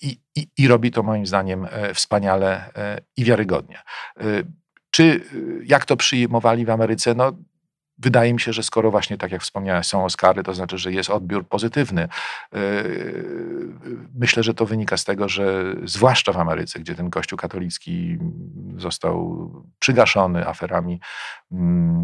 i, 0.02 0.20
i, 0.36 0.48
i 0.58 0.68
robi 0.68 0.92
to 0.92 1.04
moim 1.04 1.26
zdaniem 1.26 1.68
wspaniale 1.94 2.72
i 3.18 3.24
wiarygodnie. 3.24 3.80
Czy 4.92 5.22
jak 5.66 5.86
to 5.86 5.98
przyjmowali 5.98 6.66
w 6.66 6.70
Ameryce? 6.70 7.16
No, 7.16 7.32
wydaje 8.02 8.34
mi 8.34 8.40
się, 8.40 8.54
że 8.54 8.64
skoro 8.64 8.92
właśnie, 8.92 9.18
tak 9.18 9.32
jak 9.32 9.42
wspomniałeś, 9.42 9.88
są 9.88 10.06
Oscary, 10.06 10.44
to 10.44 10.54
znaczy, 10.54 10.78
że 10.78 10.92
jest 10.92 11.10
odbiór 11.10 11.48
pozytywny. 11.48 12.08
Myślę, 14.16 14.44
że 14.44 14.54
to 14.54 14.66
wynika 14.66 14.98
z 14.98 15.06
tego, 15.06 15.30
że 15.30 15.76
zwłaszcza 15.84 16.34
w 16.34 16.38
Ameryce, 16.38 16.80
gdzie 16.80 16.96
ten 16.96 17.10
kościół 17.10 17.38
katolicki 17.38 18.18
został 18.78 19.50
przygaszony 19.80 20.48
aferami 20.48 21.00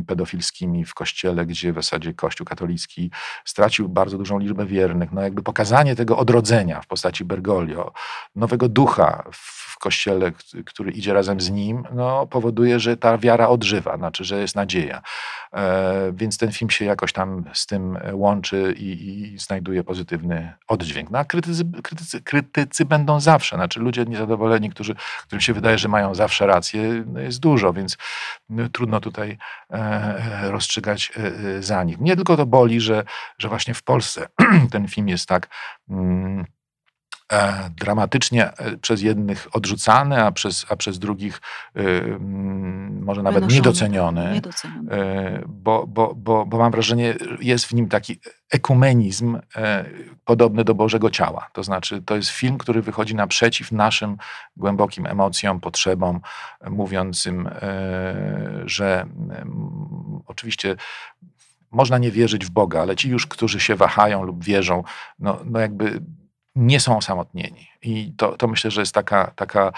pedofilskimi 0.07 0.85
w 0.85 0.93
kościele, 0.93 1.45
gdzie 1.45 1.73
w 1.73 1.75
zasadzie 1.75 2.13
kościół 2.13 2.45
katolicki 2.45 3.11
stracił 3.45 3.89
bardzo 3.89 4.17
dużą 4.17 4.39
liczbę 4.39 4.65
wiernych. 4.65 5.11
No 5.11 5.21
jakby 5.21 5.43
pokazanie 5.43 5.95
tego 5.95 6.17
odrodzenia 6.17 6.81
w 6.81 6.87
postaci 6.87 7.25
Bergoglio, 7.25 7.93
nowego 8.35 8.69
ducha 8.69 9.23
w 9.31 9.79
kościele, 9.79 10.31
który 10.65 10.91
idzie 10.91 11.13
razem 11.13 11.41
z 11.41 11.49
nim, 11.49 11.83
no, 11.91 12.27
powoduje, 12.27 12.79
że 12.79 12.97
ta 12.97 13.17
wiara 13.17 13.47
odżywa, 13.47 13.97
znaczy, 13.97 14.23
że 14.23 14.39
jest 14.39 14.55
nadzieja. 14.55 15.01
E, 15.53 16.11
więc 16.13 16.37
ten 16.37 16.51
film 16.51 16.69
się 16.69 16.85
jakoś 16.85 17.13
tam 17.13 17.43
z 17.53 17.65
tym 17.65 17.97
łączy 18.11 18.75
i, 18.77 19.09
i 19.33 19.39
znajduje 19.39 19.83
pozytywny 19.83 20.53
oddźwięk. 20.67 21.09
No, 21.09 21.19
a 21.19 21.25
krytycy, 21.25 21.63
krytycy, 21.83 22.21
krytycy, 22.21 22.85
będą 22.85 23.19
zawsze, 23.19 23.55
znaczy 23.55 23.79
ludzie 23.79 24.05
niezadowoleni, 24.05 24.69
którzy, 24.69 24.95
którym 25.25 25.41
się 25.41 25.53
wydaje, 25.53 25.77
że 25.77 25.87
mają 25.87 26.15
zawsze 26.15 26.47
rację, 26.47 27.03
no 27.07 27.19
jest 27.19 27.39
dużo, 27.39 27.73
więc 27.73 27.97
no, 28.49 28.69
trudno 28.69 28.99
tutaj 28.99 29.36
e, 29.69 30.51
rozstrzygać 30.51 31.11
e, 31.17 31.63
za 31.63 31.83
nich. 31.83 31.99
Mnie 31.99 32.15
tylko 32.15 32.37
to 32.37 32.45
boli, 32.45 32.81
że, 32.81 33.03
że 33.37 33.49
właśnie 33.49 33.73
w 33.73 33.83
Polsce 33.83 34.27
ten 34.71 34.87
film 34.87 35.07
jest 35.07 35.27
tak. 35.27 35.49
Mm, 35.89 36.45
E, 36.47 36.56
dramatycznie 37.75 38.57
e, 38.57 38.77
przez 38.77 39.01
jednych 39.01 39.47
odrzucany, 39.55 40.23
a 40.23 40.31
przez, 40.31 40.65
a 40.69 40.75
przez 40.75 40.99
drugich 40.99 41.41
e, 41.75 41.79
mm, 41.79 43.03
może 43.03 43.23
nawet 43.23 43.39
Wynoszony, 43.39 43.55
niedoceniony. 43.55 44.31
niedoceniony. 44.33 44.89
Bo, 45.47 45.87
bo, 45.87 46.15
bo, 46.15 46.45
bo 46.45 46.57
mam 46.57 46.71
wrażenie, 46.71 47.15
jest 47.39 47.65
w 47.65 47.73
nim 47.73 47.89
taki 47.89 48.19
ekumenizm 48.51 49.39
podobny 50.25 50.63
do 50.63 50.75
Bożego 50.75 51.09
Ciała. 51.09 51.49
To 51.53 51.63
znaczy, 51.63 52.01
to 52.01 52.15
jest 52.15 52.29
film, 52.29 52.57
który 52.57 52.81
wychodzi 52.81 53.15
naprzeciw 53.15 53.71
naszym 53.71 54.17
głębokim 54.57 55.05
emocjom, 55.05 55.59
potrzebom, 55.59 56.21
mówiącym, 56.69 57.49
że 58.65 59.05
oczywiście 60.25 60.75
można 61.71 61.97
nie 61.97 62.11
wierzyć 62.11 62.45
w 62.45 62.49
Boga, 62.49 62.81
ale 62.81 62.95
ci 62.95 63.09
już, 63.09 63.27
którzy 63.27 63.59
się 63.59 63.75
wahają 63.75 64.23
lub 64.23 64.43
wierzą, 64.43 64.83
no, 65.19 65.39
no 65.45 65.59
jakby 65.59 66.01
nie 66.57 66.79
są 66.79 66.97
osamotnieni. 66.97 67.67
I 67.81 68.13
to, 68.17 68.37
to 68.37 68.47
myślę, 68.47 68.71
że 68.71 68.81
jest 68.81 68.93
taka, 68.93 69.31
taka, 69.35 69.71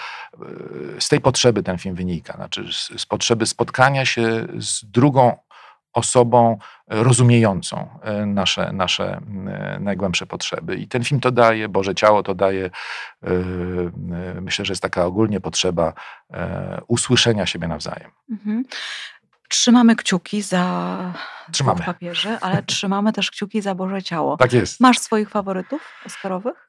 z 0.98 1.08
tej 1.08 1.20
potrzeby 1.20 1.62
ten 1.62 1.78
film 1.78 1.94
wynika. 1.94 2.32
Znaczy 2.32 2.72
z, 2.72 3.00
z 3.00 3.06
potrzeby 3.06 3.46
spotkania 3.46 4.04
się 4.04 4.46
z 4.58 4.84
drugą 4.84 5.36
osobą 5.92 6.58
rozumiejącą 6.86 7.88
e, 8.02 8.26
nasze, 8.26 8.72
nasze 8.72 9.20
e, 9.48 9.78
najgłębsze 9.80 10.26
potrzeby. 10.26 10.76
I 10.76 10.88
ten 10.88 11.04
film 11.04 11.20
to 11.20 11.30
daje, 11.30 11.68
Boże 11.68 11.94
Ciało 11.94 12.22
to 12.22 12.34
daje. 12.34 12.64
E, 12.64 12.70
myślę, 14.40 14.64
że 14.64 14.72
jest 14.72 14.82
taka 14.82 15.04
ogólnie 15.04 15.40
potrzeba 15.40 15.92
usłyszenia 16.86 17.46
siebie 17.46 17.68
nawzajem. 17.68 18.10
Mhm. 18.30 18.64
Trzymamy 19.50 19.96
kciuki 19.96 20.42
za 20.42 20.96
trzymamy. 21.52 21.82
papieży, 21.84 22.38
ale 22.40 22.62
trzymamy 22.72 23.12
też 23.12 23.30
kciuki 23.30 23.62
za 23.62 23.74
Boże 23.74 24.02
Ciało. 24.02 24.36
Tak 24.36 24.52
jest. 24.52 24.80
Masz 24.80 24.98
swoich 24.98 25.30
faworytów 25.30 25.82
Oscarowych? 26.06 26.68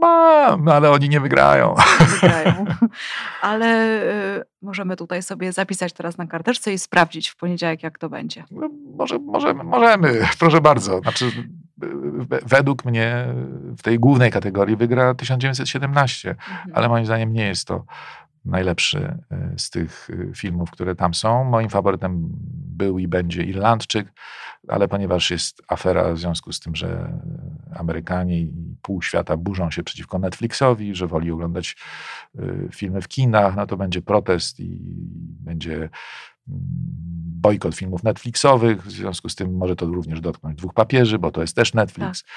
Mam, 0.00 0.68
ale 0.68 0.90
oni 0.90 1.08
nie 1.08 1.20
wygrają. 1.20 1.74
Nie 2.00 2.06
wygrają. 2.20 2.64
Ale 3.42 4.00
y, 4.38 4.44
możemy 4.62 4.96
tutaj 4.96 5.22
sobie 5.22 5.52
zapisać 5.52 5.92
teraz 5.92 6.18
na 6.18 6.26
karteczce 6.26 6.72
i 6.72 6.78
sprawdzić 6.78 7.28
w 7.28 7.36
poniedziałek, 7.36 7.82
jak 7.82 7.98
to 7.98 8.08
będzie. 8.08 8.44
No, 8.50 8.68
może, 8.96 9.18
możemy, 9.18 9.64
możemy, 9.64 10.28
proszę 10.38 10.60
bardzo. 10.60 11.00
Znaczy, 11.00 11.30
według 12.46 12.84
mnie 12.84 13.26
w 13.78 13.82
tej 13.82 13.98
głównej 13.98 14.30
kategorii 14.30 14.76
wygra 14.76 15.14
1917, 15.14 16.30
mhm. 16.30 16.70
ale 16.74 16.88
moim 16.88 17.06
zdaniem 17.06 17.32
nie 17.32 17.46
jest 17.46 17.68
to 17.68 17.84
najlepszy 18.44 18.98
e, 19.30 19.52
z 19.56 19.70
tych 19.70 20.10
e, 20.10 20.34
filmów, 20.34 20.70
które 20.70 20.94
tam 20.94 21.14
są. 21.14 21.44
Moim 21.44 21.68
faworytem 21.68 22.28
był 22.78 22.98
i 22.98 23.08
będzie 23.08 23.42
Irlandczyk, 23.42 24.12
ale 24.68 24.88
ponieważ 24.88 25.30
jest 25.30 25.62
afera 25.68 26.12
w 26.12 26.18
związku 26.18 26.52
z 26.52 26.60
tym, 26.60 26.76
że 26.76 27.20
Amerykanie 27.74 28.40
i 28.40 28.76
pół 28.82 29.02
świata 29.02 29.36
burzą 29.36 29.70
się 29.70 29.82
przeciwko 29.82 30.18
Netflixowi, 30.18 30.94
że 30.94 31.06
woli 31.06 31.30
oglądać 31.30 31.76
e, 32.38 32.42
filmy 32.72 33.00
w 33.02 33.08
kinach, 33.08 33.56
no 33.56 33.66
to 33.66 33.76
będzie 33.76 34.02
protest 34.02 34.60
i 34.60 34.78
będzie 35.40 35.74
mm, 35.74 35.88
bojkot 37.40 37.74
filmów 37.74 38.02
Netflixowych, 38.02 38.82
w 38.82 38.90
związku 38.90 39.28
z 39.28 39.34
tym 39.34 39.56
może 39.56 39.76
to 39.76 39.86
również 39.86 40.20
dotknąć 40.20 40.58
dwóch 40.58 40.74
papieży, 40.74 41.18
bo 41.18 41.30
to 41.30 41.40
jest 41.40 41.56
też 41.56 41.74
Netflix. 41.74 42.22
Tak. 42.22 42.30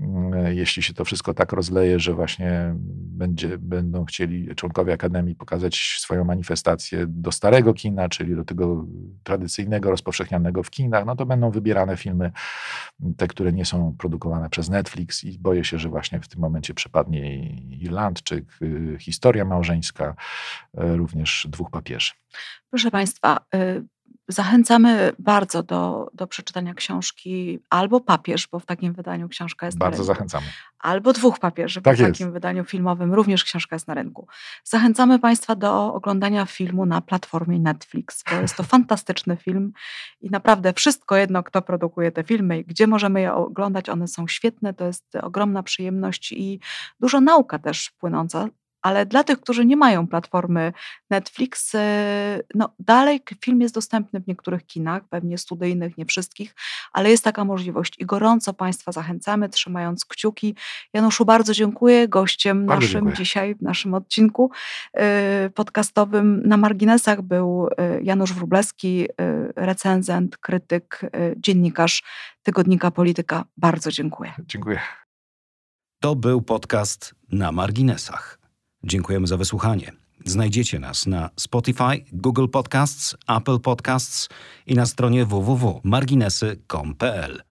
Mm, 0.00 0.56
jeśli 0.56 0.82
się 0.82 0.94
to 0.94 1.04
wszystko 1.04 1.34
tak 1.34 1.52
rozleje, 1.52 2.00
że 2.00 2.14
właśnie 2.14 2.74
będzie, 2.94 3.58
będą 3.58 4.04
chcieli 4.04 4.54
członkowie 4.54 4.92
Akademii 4.92 5.34
pokazać 5.34 5.96
swoją 5.98 6.24
manifestację 6.24 7.04
do 7.08 7.32
starego 7.32 7.74
kina, 7.74 8.08
czyli 8.08 8.36
do 8.36 8.44
tego 8.44 8.86
tradycyjnego, 9.22 9.90
rozpowszechnianego 9.90 10.62
w 10.62 10.70
kinach, 10.70 11.06
no 11.06 11.16
to 11.16 11.26
będą 11.26 11.50
wybierane 11.50 11.96
filmy, 11.96 12.32
te, 13.16 13.26
które 13.26 13.52
nie 13.52 13.64
są 13.64 13.96
produkowane 13.98 14.50
przez 14.50 14.70
Netflix 14.70 15.24
i 15.24 15.38
boję 15.38 15.64
się, 15.64 15.78
że 15.78 15.88
właśnie 15.88 16.20
w 16.20 16.28
tym 16.28 16.40
momencie 16.40 16.74
przepadnie 16.74 17.50
Irlandczyk, 17.76 18.44
y, 18.62 18.96
historia 19.00 19.44
małżeńska, 19.44 20.14
y, 20.74 20.96
również 20.96 21.46
dwóch 21.50 21.70
papieży. 21.70 22.12
Proszę 22.70 22.90
Państwa, 22.90 23.46
y, 23.54 23.84
Zachęcamy 24.28 25.12
bardzo 25.18 25.62
do, 25.62 26.10
do 26.14 26.26
przeczytania 26.26 26.74
książki 26.74 27.58
albo 27.70 28.00
Papież, 28.00 28.48
bo 28.52 28.60
w 28.60 28.66
takim 28.66 28.92
wydaniu 28.92 29.28
książka 29.28 29.66
jest 29.66 29.78
Bardzo 29.78 30.04
zachęcamy. 30.04 30.46
Albo 30.78 31.12
Dwóch 31.12 31.38
Papieży, 31.38 31.80
bo 31.80 31.84
tak 31.84 31.96
w 31.96 32.00
jest. 32.00 32.12
takim 32.12 32.32
wydaniu 32.32 32.64
filmowym 32.64 33.14
również 33.14 33.44
książka 33.44 33.76
jest 33.76 33.88
na 33.88 33.94
rynku. 33.94 34.26
Zachęcamy 34.64 35.18
Państwa 35.18 35.54
do 35.56 35.94
oglądania 35.94 36.46
filmu 36.46 36.86
na 36.86 37.00
platformie 37.00 37.58
Netflix, 37.58 38.24
bo 38.30 38.36
jest 38.36 38.56
to 38.56 38.62
fantastyczny 38.74 39.36
film 39.36 39.72
i 40.20 40.30
naprawdę 40.30 40.72
wszystko 40.72 41.16
jedno, 41.16 41.42
kto 41.42 41.62
produkuje 41.62 42.12
te 42.12 42.24
filmy 42.24 42.58
i 42.58 42.64
gdzie 42.64 42.86
możemy 42.86 43.20
je 43.20 43.34
oglądać, 43.34 43.88
one 43.88 44.08
są 44.08 44.28
świetne, 44.28 44.74
to 44.74 44.84
jest 44.84 45.16
ogromna 45.22 45.62
przyjemność 45.62 46.32
i 46.32 46.60
duża 47.00 47.20
nauka 47.20 47.58
też 47.58 47.90
płynąca 47.90 48.48
ale 48.84 49.06
dla 49.06 49.24
tych, 49.24 49.40
którzy 49.40 49.66
nie 49.66 49.76
mają 49.76 50.06
platformy 50.06 50.72
Netflix, 51.10 51.74
e, 51.74 52.40
no 52.54 52.74
dalej 52.78 53.20
film 53.40 53.60
jest 53.60 53.74
dostępny 53.74 54.20
w 54.20 54.26
niektórych 54.26 54.66
kinach, 54.66 55.02
pewnie 55.08 55.38
studyjnych, 55.38 55.98
nie 55.98 56.04
wszystkich, 56.04 56.54
ale 56.92 57.10
jest 57.10 57.24
taka 57.24 57.44
możliwość 57.44 57.94
i 57.98 58.06
gorąco 58.06 58.54
Państwa 58.54 58.92
zachęcamy, 58.92 59.48
trzymając 59.48 60.04
kciuki. 60.04 60.54
Januszu, 60.92 61.24
bardzo 61.24 61.52
dziękuję. 61.52 62.08
Gościem 62.08 62.66
bardzo 62.66 62.80
naszym 62.80 62.92
dziękuję. 62.92 63.16
dzisiaj, 63.16 63.54
w 63.54 63.62
naszym 63.62 63.94
odcinku 63.94 64.50
e, 64.92 65.50
podcastowym 65.50 66.42
na 66.46 66.56
marginesach 66.56 67.22
był 67.22 67.68
e, 67.78 68.02
Janusz 68.02 68.32
Wróblewski, 68.32 69.06
recenzent, 69.56 70.36
krytyk, 70.36 71.00
dziennikarz 71.36 72.02
tygodnika 72.42 72.90
Polityka. 72.90 73.44
Bardzo 73.56 73.90
dziękuję. 73.90 74.32
Dziękuję. 74.38 74.80
To 76.00 76.16
był 76.16 76.42
podcast 76.42 77.14
na 77.32 77.52
marginesach. 77.52 78.43
Dziękujemy 78.84 79.26
za 79.26 79.36
wysłuchanie. 79.36 79.92
Znajdziecie 80.24 80.78
nas 80.78 81.06
na 81.06 81.30
Spotify, 81.36 82.04
Google 82.12 82.48
Podcasts, 82.48 83.16
Apple 83.26 83.60
Podcasts 83.60 84.28
i 84.66 84.74
na 84.74 84.86
stronie 84.86 85.24
www.marginesy.com.pl. 85.24 87.42